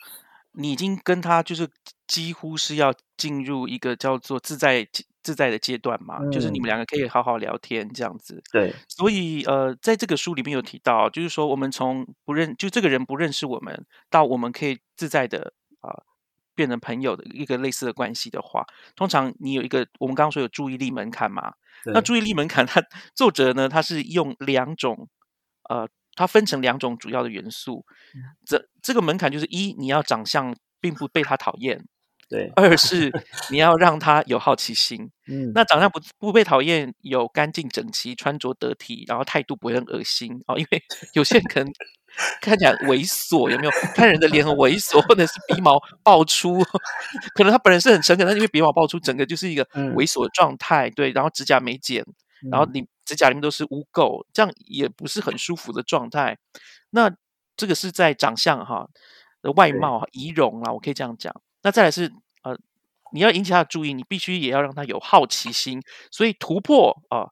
[0.52, 1.70] 你已经跟他就是
[2.06, 4.86] 几乎是要进入一个叫做自在。
[5.26, 8.44] 自在的阶段嘛，就是你们两个可以好好聊天这样子。
[8.52, 15.90] 对，所以呃，在这个书里面有提到，就是说我们从不认就这个人不认识我们，到我们可以自在的啊
[16.54, 18.64] 变成朋友的一个类似的关系的话，
[18.96, 21.56] 通常你有一个我们刚刚说有注意力门槛嘛。
[21.86, 22.82] 那注意力门槛，它
[23.16, 25.10] 作者呢，他是用两种
[25.70, 27.84] 呃，它分成两种主要的元素。
[28.46, 31.84] 这这个门槛就是一，你要长相并不被他讨厌。
[32.28, 33.12] 对，二是
[33.52, 40.58] 你要让他有好奇心， 嗯，那长相不不被讨厌，有干净整齐，穿着得体，然后态度不会很恶心哦。
[40.58, 40.82] 因为
[41.14, 41.72] 有些人可能
[42.42, 43.72] 看起来猥琐，有没有？
[43.94, 46.64] 看人的脸很猥琐，或者是鼻毛爆出，
[47.36, 49.64] 可能他本人是很诚恳，但因为鼻毛爆出，整个就是一个
[49.96, 50.90] 猥琐的状态。
[50.90, 52.04] 对，然后指甲没剪，
[52.52, 56.38] 然后你指甲里面都是污垢，这样也不是很舒服的状态。
[56.90, 57.12] 那
[57.56, 58.88] 这个是在长相哈
[59.44, 61.32] 的外貌仪容啦，我可以这样讲。
[61.66, 62.56] 那再来是呃，
[63.12, 65.82] 你要引起他的注意，你必须也要让他有好奇心。
[66.12, 67.26] 所以突破啊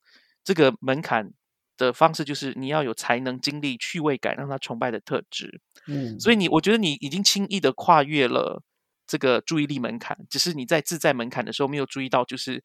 [0.43, 1.29] 这个门槛
[1.77, 5.61] 的方式，就是你要有才能、经历、趣味感，让他崇拜的特质。
[5.87, 8.63] 嗯，所以你我觉得你已经轻易的跨越了
[9.05, 12.63] 这个注意力门槛，只是你在自在门槛的时候没有注意到，就是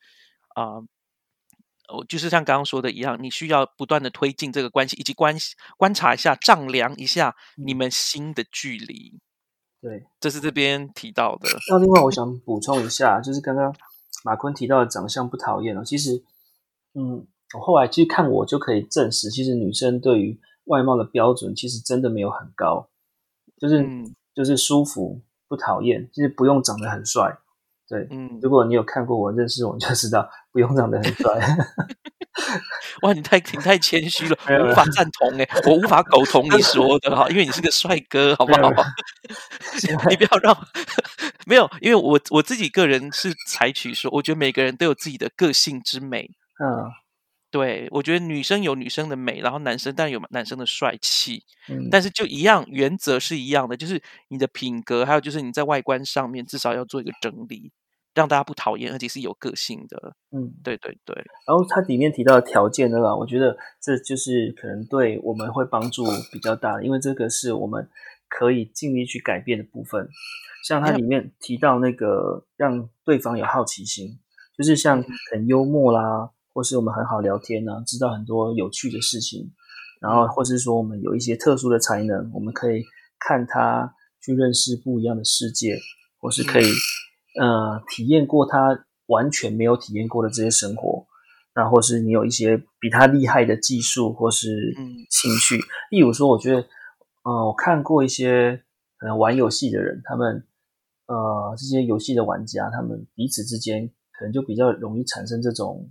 [0.55, 0.81] 啊，
[1.93, 5.37] 我就是像刚刚说的一样，你需要不断的推进这个关系，以及关
[5.77, 9.21] 观察一下、丈量一下你们心的距离。
[9.81, 11.49] 对，这是这边提到的。
[11.71, 13.75] 那另外，我想补充一下，就是刚刚
[14.25, 15.85] 马坤提到的长相不讨厌哦。
[15.85, 16.23] 其实，
[16.95, 22.88] 嗯，我后来其实看我就可以证实，其实女生对于外貌的标准其实真的没有很高，
[23.57, 23.87] 就是
[24.35, 27.38] 就是舒服不讨厌，其实不用长得很帅。
[27.88, 31.33] 对，嗯，如果你有看过我认识我，就知道不用长得很帅。
[33.03, 38.70] 哇，你太你太谦虚了，我无法赞同哎，我无法苟同你说的哈，因为你是个帅哥，好不好？
[40.11, 40.57] 你不要让
[41.46, 46.31] 没有，因为我我自己个人是采取说，我觉得每个人都有自己的个性之美。
[46.62, 46.92] 嗯，
[47.51, 51.42] 对，我觉得女生有女生的美，然后男生当然有男生的帅气。
[51.68, 57.72] 嗯，但是就一样，原则是一样的，就是你的品格，还有就是你在外观上面，至少要做一个整理。
[58.19, 60.17] 让大家不讨厌，而且是有个性的。
[60.33, 61.15] 嗯，对对对。
[61.47, 67.89] 然后它里面提到的条件呢，我觉得这就是可能对我们会帮助比较大，因为这个是我们
[68.29, 70.09] 可以尽力去改变的部分。
[70.67, 74.19] 像它里面提到那个让对方有好奇心，
[74.57, 75.01] 就是像
[75.31, 79.53] 很幽默啦，或是我们很好聊天呢，知道很多有趣的事情，
[80.01, 82.83] 然后或是说我们有一些特殊的才能，我们可以
[83.21, 85.79] 看他去认识不一样的世界，
[86.19, 86.67] 或是可以。
[87.38, 91.07] 呃，体验过他完全没有体验过的这些生活，
[91.55, 94.74] 那或是你有一些比他厉害的技术或是
[95.09, 96.66] 兴趣，例如说，我觉得，
[97.22, 98.62] 呃，我看过一些
[98.98, 100.44] 可能玩游戏的人，他们，
[101.07, 105.88] 呃，这些游戏的玩家，他们彼此之间可能就比较容易产生这种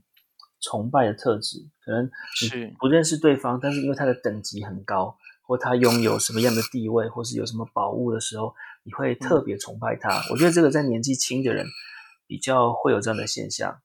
[0.60, 2.74] 崇拜的特质，可能是。
[2.78, 8.54] 不认识对方，但是因为他的等级很高，或他拥有什么样的地位，或是有什么宝物的时候。
[8.88, 11.66] 你会特别崇拜他，我觉得这个在年纪轻的人
[12.26, 13.82] 比较会有这样的现象，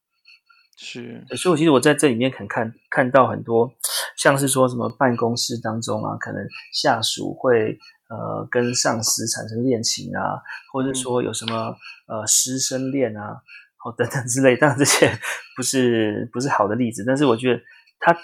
[0.78, 1.26] 是。
[1.36, 3.74] 所以，我其实我在这里面肯看看到很多，
[4.16, 6.40] 像是说什么办公室当中啊，可能
[6.72, 7.76] 下属会
[8.10, 10.38] 呃跟上司产生恋情啊，
[10.72, 11.74] 或者说有什么
[12.06, 13.42] 呃师生恋啊，
[13.84, 15.10] 哦等等之类，当然这些
[15.56, 17.60] 不是不是好的例子，但是我觉得
[17.98, 18.16] 它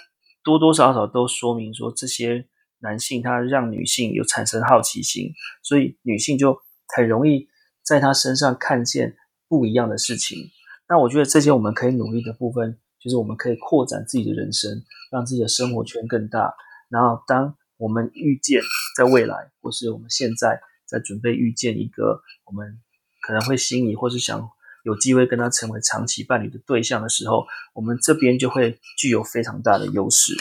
[0.45, 2.47] 多多少少都说明说这些
[2.79, 6.57] 男性他让女性有产生好奇心，所以女性就。
[6.95, 7.47] 很容易
[7.83, 9.15] 在他身上看见
[9.47, 10.49] 不一样的事情。
[10.87, 16.53] 那我觉得这些我们可以努力的部分，就是我们可以扩展自己的人生，让自己的生活圈更大。
[16.89, 18.61] 然后，当我们遇见
[18.97, 22.81] 在未来，或是我们现在在准备遇见一个我们
[23.21, 24.49] 可能会心仪，或是想
[24.83, 30.35] 有机会跟他成为长期伴侣的对象的时候，我们这边就会具有非常大的优势。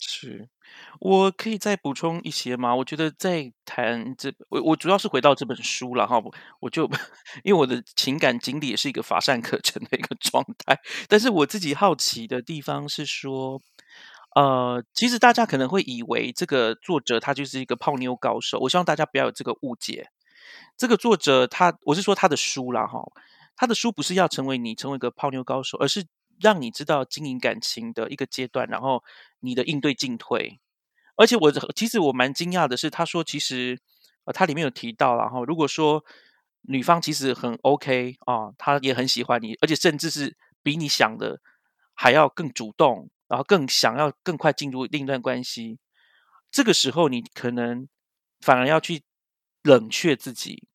[0.00, 0.48] 是。
[1.00, 2.76] 我可以再补充一些吗？
[2.76, 6.22] 我觉得在谈这，我我主要是回到这本书了哈，
[6.60, 6.84] 我就
[7.42, 13.62] 因为我的情感经历也是一个乏善可陈的一个状态，但是我自己好奇的地方是说，
[14.36, 20.10] 呃，其实大家可能会以为这个作者他就是一个泡妞高手，我希望大家不要有这个误解。
[20.76, 23.00] 这个作者他，我是说他的书啦哈，
[23.56, 26.04] 他的书不是要成为你成为一个泡妞高手，而是
[26.38, 29.02] 让你知道经营感情的一个阶段，然后
[29.40, 30.60] 你的应对进退。
[31.20, 33.78] 而且我其实我蛮惊讶的是，他说其实
[34.24, 36.02] 呃，他里面有提到，然后如果说
[36.62, 41.38] 女方其实很 OK 啊，她也很喜欢你，而且甚至是比你想的
[41.94, 45.78] 还要更主动，然后更想要更快进入另一段关系，
[46.50, 47.86] 这个时候你可能
[48.40, 49.02] 反而要去
[49.62, 50.66] 冷却自己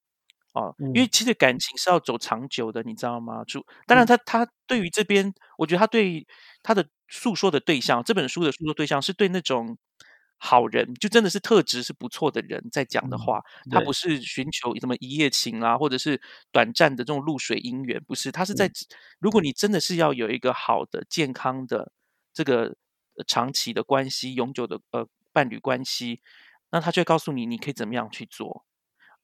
[0.54, 3.44] 啊，因为其实感情是要走长久的，你知道吗？
[3.46, 6.28] 就当然他他对于这边，我觉得他对
[6.62, 9.76] 他的诉说的对象，这本书的诉说对象是对那种。
[10.38, 16.22] 好人就真的是特质是不错的人，在讲的话，他不是寻求什么一夜情啊，或者是
[16.52, 18.70] 短暂的这种露水姻缘，不是，他是在
[19.18, 21.92] 如果你真的是要有一个好的、健康的
[22.34, 22.76] 这个
[23.26, 26.22] 长期的关系、永久的呃伴侣关系，
[26.70, 28.66] 那他就会告诉你你可以怎么样去做。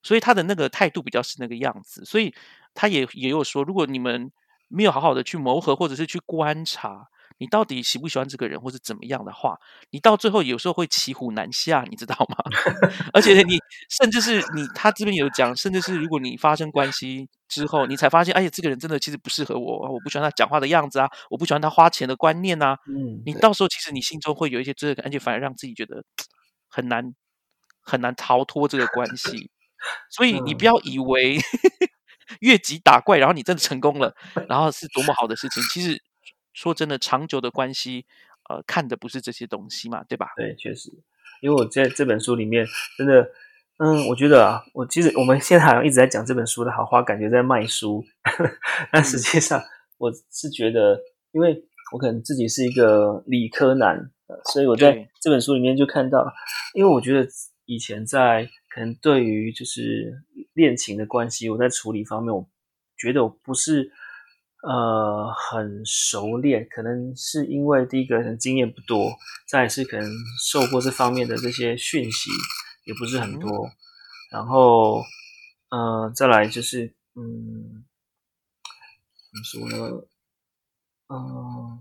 [0.02, 2.34] 所以他的那个态度比较是那个样子，所以
[2.74, 4.32] 他也也有说，如果你们
[4.68, 7.08] 没有好好的去磨合，或者是去观察。
[7.42, 9.58] 你到底喜不喜欢这个人，或是怎么样的话，
[9.90, 12.36] 你到最后有时候会骑虎难下，你知道吗？
[13.12, 13.58] 而且你
[13.90, 22.78] 甚至是你，他这边有讲，甚至是如果你发生关系之后，你才发现，哎呀，这个人真的其实不适合我，我不喜欢他讲话的样子啊，我不喜欢他花钱的观念啊。
[22.86, 26.04] 嗯，你到时候其实你心中会有一些罪恶感，而且反而让自己觉得
[26.68, 27.12] 很难
[27.82, 29.50] 很难逃脱这个关系。
[30.12, 31.40] 所以你不要以为
[32.38, 34.14] 越级打怪，然后你真的成功了，
[34.48, 36.00] 然后是多么好的事情，其实。
[36.52, 38.04] 说真的，长久的关系，
[38.48, 40.28] 呃，看的不是这些东西嘛，对吧？
[40.36, 40.90] 对，确实，
[41.40, 42.66] 因为我在这本书里面，
[42.98, 43.30] 真的，
[43.78, 48.04] 嗯，我觉得啊，我其实我们现在好像一直在讲这本书的好话，感觉在卖书，
[48.92, 49.62] 但实际上
[49.96, 51.00] 我是觉得，
[51.32, 54.10] 因为我可能自己是一个理科男，
[54.52, 56.30] 所以我在这本书里面就看到，
[56.74, 57.26] 因为我觉得
[57.64, 62.46] 以前在可能对于就是恋情的关系，我在处理方面，我
[62.98, 63.90] 觉得我不是。
[64.62, 69.12] 呃，很熟练，可能是因为第一个人经验不多，
[69.48, 70.08] 再是可能
[70.40, 72.30] 受过这方面的这些讯息
[72.84, 73.68] 也不是很多，
[74.30, 75.02] 然后，
[75.68, 77.84] 呃，再来就是，嗯，
[79.50, 80.06] 怎么说呢？
[81.08, 81.80] 嗯，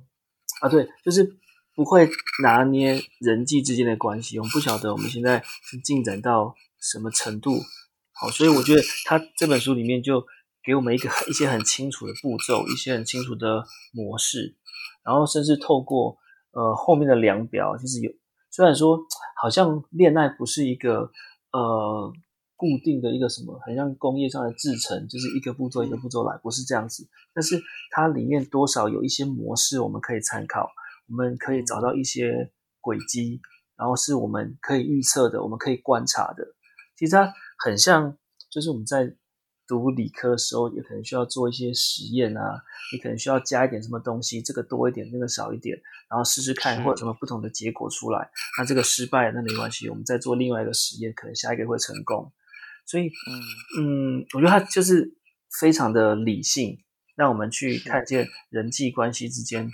[0.62, 1.38] 啊，对，就是
[1.76, 2.10] 不会
[2.42, 7.62] 拿捏人际之间的关系，我们不晓得我们现在是进展到什么程度，
[8.12, 10.26] 好，所以我觉得他这本书里面就。
[10.64, 14.56] 给我们一个 一些很清楚的步骤，一些很清楚的模式，
[15.04, 16.18] 然后甚至透过
[16.52, 18.12] 呃后面的量表，其实有
[18.52, 19.00] 虽然说
[19.42, 21.12] 好像恋爱不是一个
[21.52, 22.14] 呃
[22.56, 27.08] 固定的一个什么，很像工业上的制程，就是一个步骤一个步骤来，不是这样子。
[27.34, 30.70] 但是它里面多少有一些模式我们可以参考，
[31.08, 33.42] 我们可以找到一些轨迹，
[33.76, 36.46] 然后是我们可以预测的，我们可以观察的。
[36.98, 38.16] 其实它很像，
[38.52, 39.16] 就是我们在。
[39.72, 45.80] 读理科的时候，也可能需要做一些实验啊，你可能需要加一点什么东西，这个多一点，那个少一点，
[46.10, 48.30] 然后试试看，或者什么不同的结果出来。
[48.58, 52.34] 那这个失败那没关系，我们再做另外一个实验，可能下一个会成功。
[52.86, 53.08] 所以，
[53.78, 55.16] 嗯嗯，我觉得它就是
[55.62, 56.78] 非常的理性，
[57.16, 59.70] 让我们去看见人际关系之间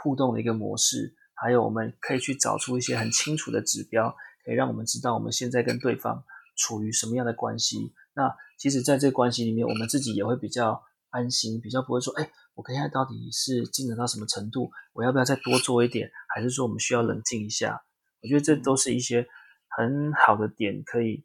[0.00, 6.22] 互动的一个模式，还有我们可以去找出一些很清楚的指标，可以让我们知道我们现在跟对方
[6.54, 7.92] 处于什么样的关系。
[8.14, 14.70] 那其实，在这个关系里面，我们自己也会比较安心，比较不会说，哎，我跟现在到底是进展到什么程度？
[14.92, 16.10] 我要不要再多做一点？
[16.34, 17.82] 还是说我们需要冷静一下？
[18.22, 19.26] 我觉得这都是一些
[19.68, 21.24] 很好的点，可以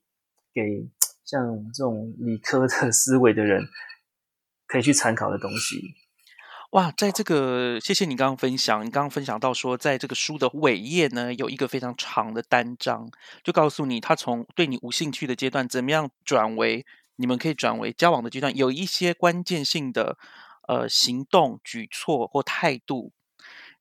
[0.53, 0.89] 给
[1.25, 3.63] 像这种理科的 思维的人
[4.65, 5.81] 可以去参考的东西。
[6.71, 13.09] 哇，在这个，谢谢你刚刚分享，你刚刚分享到说，在这个书的尾页呢，有一个非常长的单章，
[13.43, 16.85] 就告诉你他从对你无兴趣的阶段，怎么样转为。
[17.19, 20.19] 你们可以转为交往的阶段，有一些关键性的
[20.67, 23.11] 呃行动举措或态度，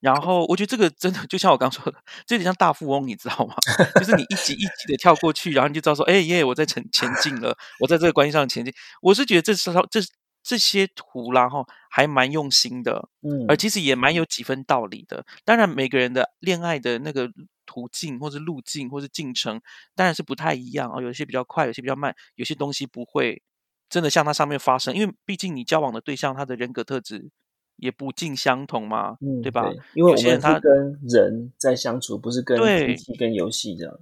[0.00, 3.54] 然后我觉得这个真的就像我刚说的，这有点像大富翁，你知道吗？
[4.00, 8.72] 就是你一级一级的跳过去，然后你就知道说，哎耶，我在前前进了，我在这个关系上前进。
[9.02, 10.00] 我是觉得这是这
[10.46, 15.26] 这些图，然后还蛮用心的，嗯，而其实也蛮有几分道理的。
[15.44, 17.30] 当然，每个人的恋爱的那个。
[17.68, 19.60] 途径或者路径或者进程
[19.96, 23.42] 当然是不太一样哦，有些比较快，有些比较慢，有些东西不会
[23.88, 27.28] 真的像它上面发生，因为毕竟你交往的对象他的人格特质
[27.74, 29.68] 也不尽相同嘛，嗯，对吧？
[29.94, 33.98] 因为有些人他是跟人在相处，不是跟对机器、跟游戏这样。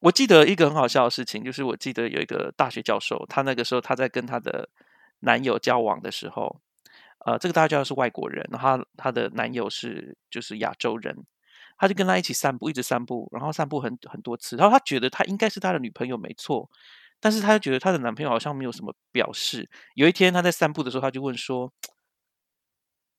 [0.00, 4.68] 我记得一个很好笑的事情，就是我记得有一个大学教授，他那个时候他在跟他的
[5.22, 6.60] 男友交往的时候，
[7.24, 11.24] 呃，这个大学教授是外国人，然后他他的男友是就是亚洲人，
[11.78, 16.68] 他就跟他一起散步，一直散步，然后散步很很多次，然后他觉得他应该是他的女朋友没错，
[17.20, 19.70] 但是他觉得他的男朋友好像没有什么表示。
[19.94, 21.72] 有一天他在散步的时候，他就问说：“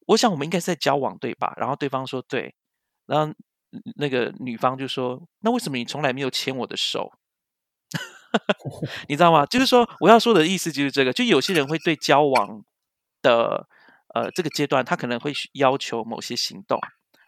[0.08, 2.54] 我想我们应该是在交往对吧？”然后对方说：“对。”
[3.08, 3.34] 然后
[3.96, 7.12] 那个女方就说：“那为什么你从来没有牵我的手？”
[9.10, 9.46] 你知道吗？
[9.46, 12.64] 就是说，我要说的意思就是这个，就有些人会对交往
[13.22, 13.68] 的
[14.14, 16.80] 呃这个阶段，他可能会要求某些行动，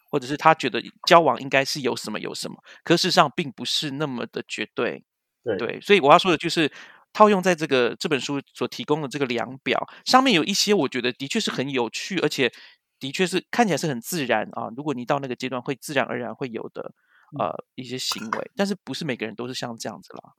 [0.10, 5.04] 或者是他觉得交往应该是有什么有什么，可事实上并不是那么的绝对。
[5.44, 6.72] 对对，所以我要说的就是，
[7.14, 12.52] 套用在这个这本书所提供的这个量表上面，有一些我觉得的确是很有趣，而且
[13.00, 14.70] 的确是看起来是很自然啊。
[14.76, 16.92] 如果你到那个阶段，会自然而然会有的
[17.38, 20.34] 呃一些行为，但是不是每个人都是像这样子啦。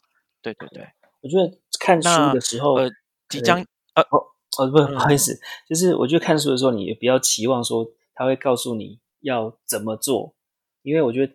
[0.54, 0.88] 对对对，
[1.20, 2.90] 我觉得看书的时候，呃，
[3.28, 3.58] 即将
[3.94, 4.18] 呃哦
[4.58, 5.38] 哦，不，嗯不好意思，
[5.68, 10.34] 就是我觉得看书的时候，你也不要期望说他会告诉你要怎么做，
[10.82, 11.32] 因为我觉得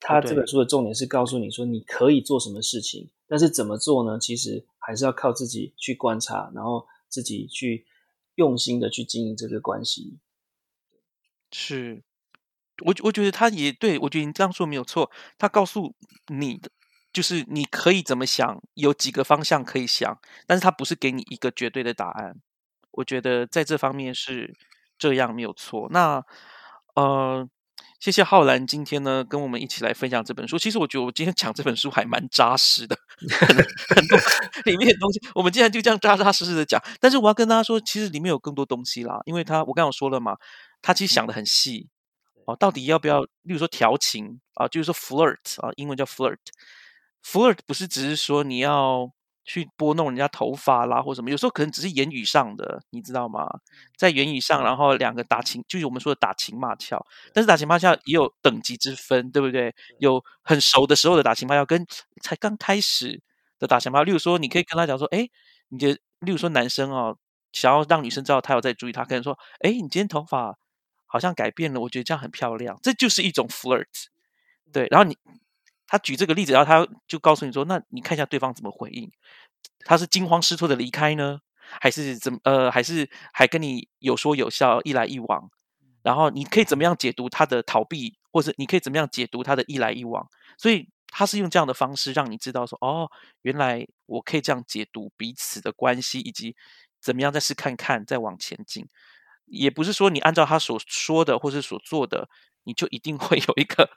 [0.00, 4.18] 他这本书的重点是告诉你说你可以做什么事情，但是怎么做呢？
[4.18, 7.86] 其实还是要靠自己去观察，然后自己去
[8.34, 10.18] 用心的去经营这个关系。
[11.52, 12.02] 是，
[12.84, 15.94] 我我觉得他也对我觉得你这样说没有错，他告诉
[16.28, 16.70] 你的
[17.12, 22.36] 就是你可以怎么想，有几个方向可以想，但是它不是给你一个绝对的答案。
[22.92, 24.56] 我觉得在这方面是
[24.98, 25.88] 这样没有错。
[25.90, 26.24] 那
[26.94, 27.48] 呃，
[28.00, 30.58] 谢谢浩然今天呢跟我们一起来分享这本书。
[30.58, 32.96] 其实我觉得我今天讲这本书还蛮扎实的，
[33.38, 34.18] 很很多
[34.64, 36.82] 里面的东西，我们竟然就这样扎扎实实的讲。
[36.98, 40.36] 但是我要跟大家说，其实里面有更多东西啦，因为他我刚刚有说了嘛，
[40.82, 41.88] 他其实想的很细
[42.46, 46.38] 哦，到底要不要，例如说调情啊，就是说 flirt 啊，英文叫 flirt。
[47.24, 49.10] Flirt 不是只是说你要
[49.44, 53.48] 去拨弄人家头发啦，或什么，有时候可能只是言语上的，你知道吗？
[53.96, 57.04] 在言语上，然后两个打情，就是我们说的打情骂俏。
[57.34, 59.74] 但是打情骂俏也有等级之分，对不对？
[59.98, 61.84] 有很熟的时候的打情骂俏，跟
[62.22, 63.20] 才刚开始
[63.58, 64.04] 的打情骂俏。
[64.04, 65.28] 例如说，你可以跟他讲说，哎，
[65.68, 67.16] 你的，例如说男生哦，
[67.50, 70.56] 想要让女生知道他有在注意他，可能说，哎，你今天头发
[71.06, 73.86] 好像改变了，我觉得这样很漂亮，这就是一种 flirt。
[74.72, 75.16] 对，然后你。
[75.90, 79.10] 他举这个例子，然后他就告诉你说：“那你看一下对方怎么回应，
[79.80, 81.40] 他是惊慌失措的离开呢，
[81.80, 82.38] 还是怎么？
[82.44, 85.50] 呃，还是还跟你有说有笑，一来一往？
[86.04, 90.24] 然后你可以怎么样解读他的逃避，或者你可以怎么样解读他的一来一往？
[90.56, 93.10] 所以他是用这样的方式让你知道说：哦，
[93.42, 96.54] 原来我可以这样解读彼此的关系，以及
[97.02, 98.86] 怎么样再试看看，再往前进。
[99.46, 102.28] 也不是说你按照他所说的或是所做的，
[102.62, 103.90] 你就一定会有一个。”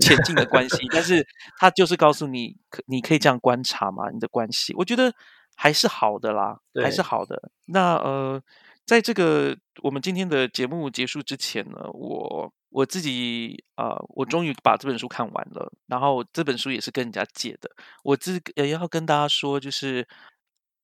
[0.00, 1.26] 前进的关系，但是
[1.58, 5.14] 他就是告诉你，可你可以这样观察嘛，你的关系，我觉得
[5.56, 7.50] 还是好的啦，还是好的。
[7.66, 8.42] 那呃，
[8.84, 17.70] 在这个我们今天的节目结束之前呢，我我自己啊，我终于把这本书看完了，然后这本书也是跟人家借的。
[18.02, 20.06] 我自也要跟大家说，就是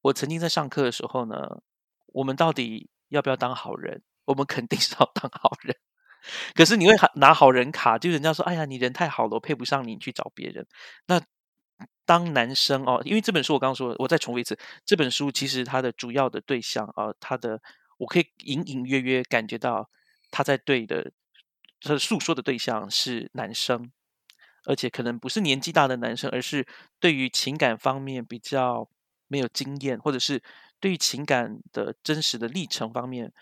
[0.03, 1.61] 我曾经在上课的时候呢，
[2.09, 4.03] 我们到底要不要当好人？
[4.27, 5.77] 我们肯定是要当好人。
[6.55, 10.67] 可是你会拿好人卡，就人家说：“哎呀，你人太好了，我配不上你，你去找别人。”
[11.07, 11.21] 那
[12.05, 17.61] 当男生哦，因为这本书我刚刚说，我再重复一次，这本书其实它的主要的对象啊，它的
[17.99, 19.91] 我可以隐隐约约感觉到
[20.31, 21.13] 他在对的，
[21.81, 23.91] 他诉说的对象是男生，
[24.65, 26.67] 而且可能不是年纪大的男生，而是
[27.01, 28.89] 对于情感方面比较
[29.29, 30.43] 没有经验，或者是
[30.81, 33.33] 对于情感的真实的历程方面。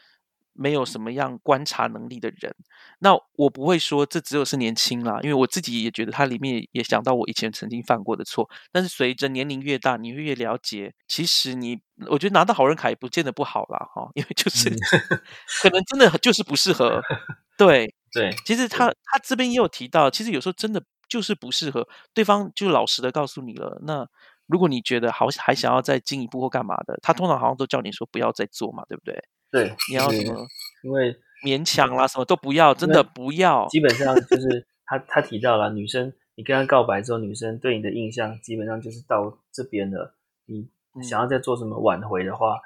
[0.54, 2.54] 没有什么样观察能力的人，
[3.00, 8.48] 那我不会说这只有是年轻啦，因为我自己也觉得它里面也想到我以前曾经犯过的错。
[8.72, 11.78] 但是随着年龄越大，你会越了解，其实你
[12.08, 14.70] 我觉得拿到好人卡也不见得不好啦，哈，因为就是
[15.62, 17.02] 可能真的就是不适合。
[17.58, 23.80] 对对，其实他他这边也有提到，其实有时候真的就是不适合，对方就老实的告诉你了。
[23.82, 24.06] 那
[24.46, 29.22] 如果你觉得好还想要再进一步或干嘛的，他通常好像都叫你说不要再做嘛，对不对？
[29.54, 30.44] 对，你要什么？
[30.82, 33.68] 因为勉强啦，什么都不要，真的不要。
[33.68, 40.16] 基本上 就是他他提到了女生，你跟他告白之后，女生对你的印象基本上就是到这边了。
[40.46, 40.68] 你
[41.08, 42.58] 想要再做什么挽回的话，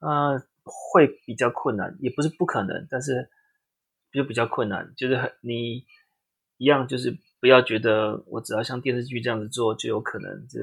[0.00, 3.30] 呃，会比较困难，也不是不可能，但是
[4.12, 4.92] 就比较困难。
[4.94, 5.86] 就是很你
[6.58, 10.60] 一样，就是不要觉得我只要像电视剧这样子做就有可能，这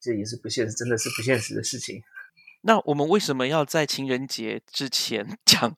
[0.00, 2.02] 这也是不现实，真的是不现实的事情。
[2.66, 5.72] 那我们为什么要在情人节之前 讲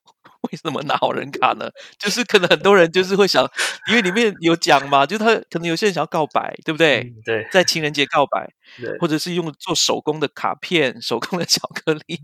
[0.50, 1.68] 为什么拿好人卡呢？
[1.98, 3.44] 就是可能很多人就是会想，
[3.88, 7.12] 因为里面有讲嘛，就他可能有些人想要告白，对不对？
[7.24, 8.48] 对，在情人节告白，
[8.80, 12.18] 对，或者是用做手工的卡片、手工的 巧克力。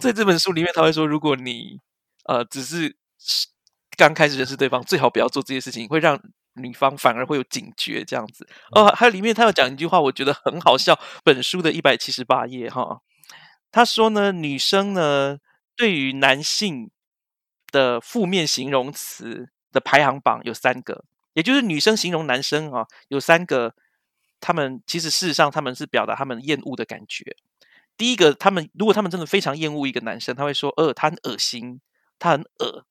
[0.00, 1.80] 在这本书里面，他会说，如果你
[2.24, 2.96] 呃只是
[3.96, 6.20] 刚开始认识对方，最好不要做这些事情，会让
[6.54, 8.46] 女方反而会有警觉这样子。
[8.72, 10.98] 哦，还有里面他有讲一句话，我觉得很好笑。
[11.24, 13.00] 本书的一百七十八页哈，
[13.72, 15.38] 他说呢，女生呢
[15.76, 16.90] 对于男性。
[17.70, 21.04] 的负面形容词的排行榜有三个，
[21.34, 23.74] 也就是女生形容男生啊，有三个，
[24.40, 27.36] 他们其实事实上他们是表达他们厌恶的感觉。
[27.98, 31.82] 第一个，他们如果他们真的非常厌恶一个男生，他会说：“呃，他很恶心，
[32.18, 32.86] 他很恶。”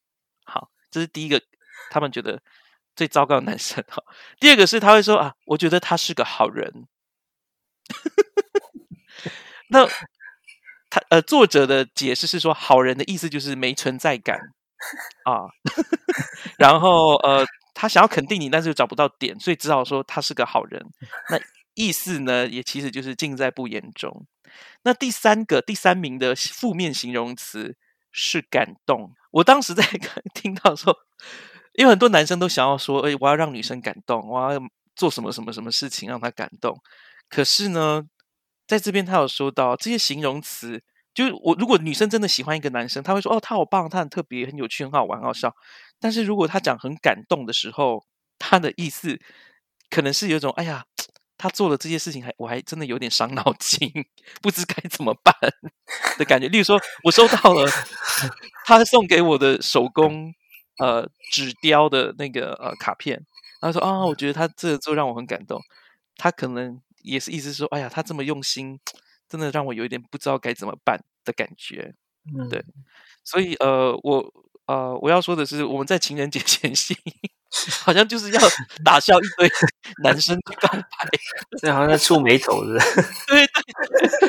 [0.46, 1.42] 好，这是第一个，
[1.90, 2.40] 他们觉得
[2.96, 3.84] 最糟糕的男生。
[3.88, 4.04] 哈，
[4.40, 6.88] 第二个是他会说：“啊，我觉得他是个好人。
[9.70, 9.88] ”那
[10.98, 14.40] 他呃，作者的解释是说，好人的意思就是没存在感。
[15.26, 15.46] 啊，
[16.58, 20.84] 然后呃，他想要肯定你，但是又找不到点，所以只好说他是个好人。
[21.30, 21.40] 那
[21.74, 24.26] 意思呢，也其实就是尽在不言中。
[24.84, 27.76] 那第三个第三名的负面形容词
[28.12, 29.12] 是感动。
[29.32, 29.84] 我当时在
[30.34, 30.96] 听到说，
[31.74, 34.60] 因为很多男生都想要说，哎，我要让女生感动，我要
[34.96, 36.80] 做什么什么什么事情让她感动。
[37.30, 38.04] 可是呢，
[38.68, 40.84] 在这边他有说到这些形容词。
[41.14, 45.52] 就是我，如果女生真的喜欢一个男生，他会说：“哦，他好棒，他很特别，很有趣，很好玩，好笑。”
[46.00, 48.06] 但是如果他讲很感动的时候，
[48.38, 49.20] 他的意思
[49.90, 50.86] 可能是有种“哎呀，
[51.36, 53.92] 他做了这些事情，还我还真的有点伤脑筋，
[54.44, 55.34] 不知该怎么办”
[56.20, 56.48] 的感觉。
[56.50, 57.68] 例如说，我收到了
[58.66, 60.32] 他送给我的手工
[60.78, 63.26] 呃纸雕的那个呃卡片，
[63.60, 65.60] 他说：“啊，我觉得他这个做让我很感动。”
[66.16, 68.80] 他可能也是意思说：“哎呀，他这么用心。”
[69.30, 71.94] 真的让我有一点不知道该怎么办的感觉，
[72.34, 72.64] 嗯，对，
[73.26, 74.34] 所以呃，我
[74.68, 76.96] 呃，我要说的是，我们在情人节 前夕，
[77.84, 78.40] 好像就是要
[78.86, 79.52] 打消一堆
[80.02, 80.82] 男生的告白，
[81.60, 83.02] 这好像在触眉头，是不是？
[83.28, 83.46] 对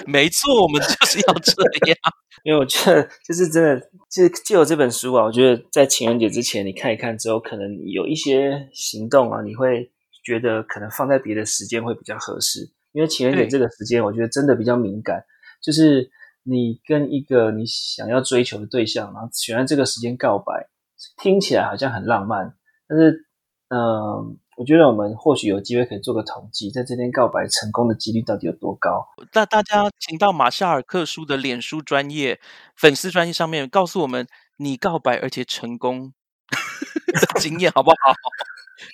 [0.01, 1.53] 对，没错，我们就是要这
[1.87, 1.97] 样。
[2.43, 9.93] 因为我觉得，就是真的，就就有这本书啊，我觉得在情人节之前，你看一看之后，可能有一些行动啊，你会
[10.29, 12.71] 觉得可能放在别的时间会比较合适。
[12.93, 15.25] 因为情人节这个时间，我觉得真的比较敏感。
[15.63, 16.11] 就是
[16.43, 20.69] 你跟一个你想要追求的对象，然后选在这个时间告白，
[21.17, 22.55] 听起来好像很浪漫。
[22.87, 23.27] 但是，
[23.69, 29.07] 嗯，我觉得我们或许有机会可以做个统计，在这天告白成功的几率到底有多高？
[29.33, 32.41] 那大家请到马夏尔克书的脸书专业
[32.77, 34.27] 粉丝专业上面，告诉我们
[34.57, 36.15] 你告白而且成功
[37.13, 38.15] 的经验好不好？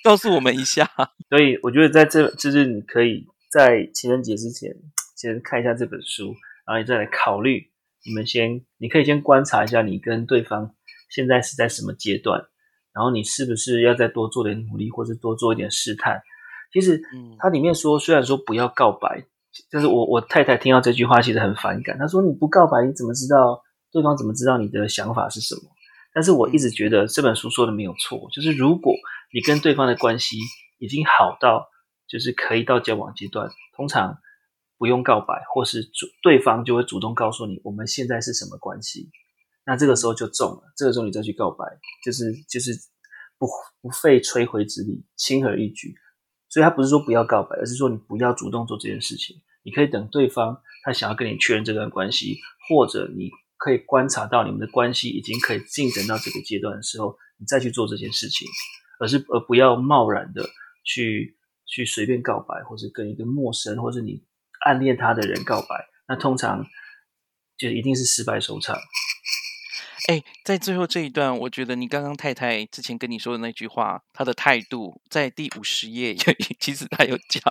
[0.03, 0.89] 告诉我们一下。
[1.29, 3.25] 所以我觉得在这就是你可以。
[3.51, 4.69] 在情人节之前，
[5.15, 6.35] 先看一下这本书，
[6.67, 7.71] 然后你再来考虑。
[8.03, 10.75] 你们先，你可以先观察一下你跟对方
[11.09, 12.37] 现在是在什么阶段，
[12.93, 16.21] 然后你是不是要再多做点努力，或者多做一点试探。
[16.73, 17.01] 其实，
[17.39, 19.25] 它里面说，虽然说不要告白，
[19.71, 21.97] 但是我我太太听到这句话其实很反感。
[21.97, 25.61] 她说：“你不告白，你怎么知道对方怎么知道你的想法是什么？”
[26.15, 28.91] 但是我一直觉得这本书说的没有错，就是如果
[29.31, 30.37] 你跟对方的关系
[30.79, 31.69] 已经好到。
[32.07, 34.15] 就是可以到交往阶段，通常
[34.77, 39.09] 不用告白，或是主对方就会主动告诉你我们现在是什么关系。
[39.65, 41.65] 那这个时候就中了，这个时候你再去告白，
[42.05, 42.73] 就是就是
[43.39, 43.47] 不
[43.81, 45.95] 不费吹灰之力，轻而易举。
[46.47, 49.37] 所以他不是说不要告白，而是说你不要主动做这件事情。
[49.63, 52.37] 你可以等对方他想要跟你确认这段关系，
[52.69, 58.47] 或者你可以观察到你们的关系已经可以进展到这个阶段的时候，你再去做这件事情，
[58.99, 60.49] 而是而不要贸然的
[60.83, 61.37] 去。
[61.67, 64.23] 去随便告白，或是跟一个陌生或者你
[64.65, 65.75] 暗恋他的人告白，
[66.07, 66.63] 那通常
[67.57, 68.77] 就一定是失败收场。
[70.07, 76.15] 哎，在最后这一段，我觉得你刚刚太太之前跟你说的那句话，她的态度在第五十页，
[76.59, 77.41] 其实她有讲，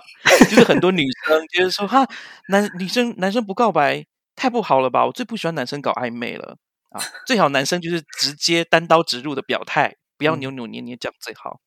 [0.49, 2.07] 就是很多女生就是说，哈，
[2.47, 4.05] 男女生男生不告白
[4.45, 5.03] 太不好了吧？
[5.07, 6.57] 我最不喜欢男生搞暧昧了
[6.91, 9.95] 啊，最好男生就是直接单刀直入的表态。
[10.17, 11.59] 不要扭扭捏捏讲最好。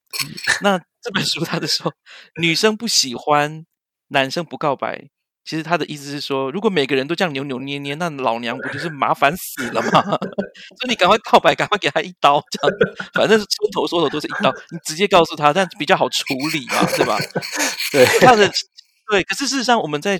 [0.62, 1.92] 那这本书 他的说，
[2.40, 3.64] 女生不喜欢
[4.10, 5.08] 男生不告白，
[5.44, 10.00] 其实他的意思是说，如果每个人都这样扭扭捏捏，那老娘不就是麻烦死了吗？
[10.78, 12.78] 所以你赶快告白，赶快给他一刀，这样
[13.12, 17.18] 反正是出头缩头都是一刀，你直接告诉他，这样比较好处理嘛，对吧？
[17.90, 18.48] 对，他的
[19.10, 19.22] 对。
[19.24, 20.18] 可是事实上，我们在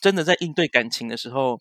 [0.00, 1.60] 真的在应对感情的时候，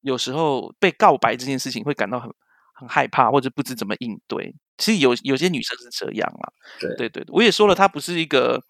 [0.00, 2.30] 有时候被告白这件事情会感到很
[2.74, 4.54] 很害怕，或者不知怎么应对。
[4.76, 6.46] 其实有有些女生是这样啊，
[6.78, 8.62] 对对对，我也说了，她不是一个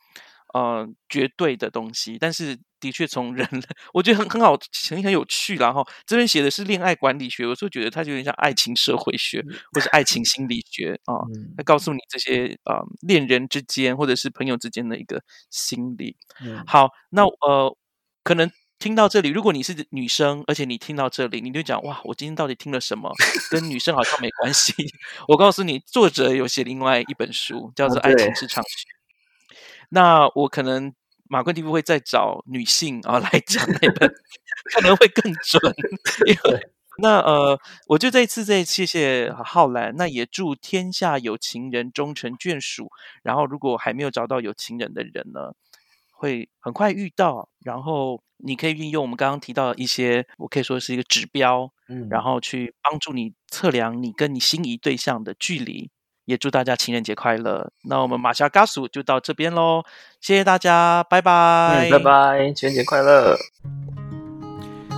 [0.54, 3.46] 呃绝对的东西，但是的确从人，
[3.92, 4.56] 我觉得很很好，
[4.88, 5.56] 很很有趣。
[5.56, 11.20] 然后这边写的是恋爱管理学，有时候觉得它就有点像爱情社会学，或是爱情心理学啊，
[11.58, 16.16] 它告诉你这些呃恋人之间或者是朋友之间的一个心理。
[16.40, 17.76] 嗯好，那呃
[18.24, 18.50] 可能。
[18.78, 23.12] 听到这里，如果你是女生，而且你听到这里，你就讲哇，我今天到底听了什么？
[23.50, 24.72] 跟女生好像没关系。
[25.26, 28.68] 我告诉你，作者有写另外一本书，叫做《爱情是场学》。
[29.90, 30.94] 那我可能
[31.28, 34.08] 马冠蒂夫会再找女性啊来讲那本，
[34.72, 35.60] 可能会更准。
[37.00, 42.90] 那呃，我就这一次再谢谢浩然，那也祝天下有情人终成眷属。
[43.22, 45.52] 然后，如果还没有找到有情人的人呢？
[46.10, 55.90] 会很快遇到，然后你可以运用我们刚刚提到的一些，我可以说是一个指标，嗯，然后去帮助你测量你跟你心仪对象的距离。
[56.24, 57.72] 也祝大家情人节快乐。
[57.84, 59.82] 那我们马夏嘎苏就到这边喽，
[60.20, 63.34] 谢谢大家，拜拜，拜拜，情人节快乐。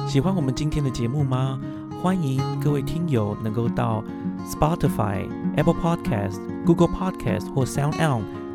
[0.08, 1.60] 喜欢我们今天的节目吗？
[2.02, 4.02] 欢迎各位听友能够到
[4.44, 8.39] Spotify、Apple Podcast、Google Podcast 或 Sound On。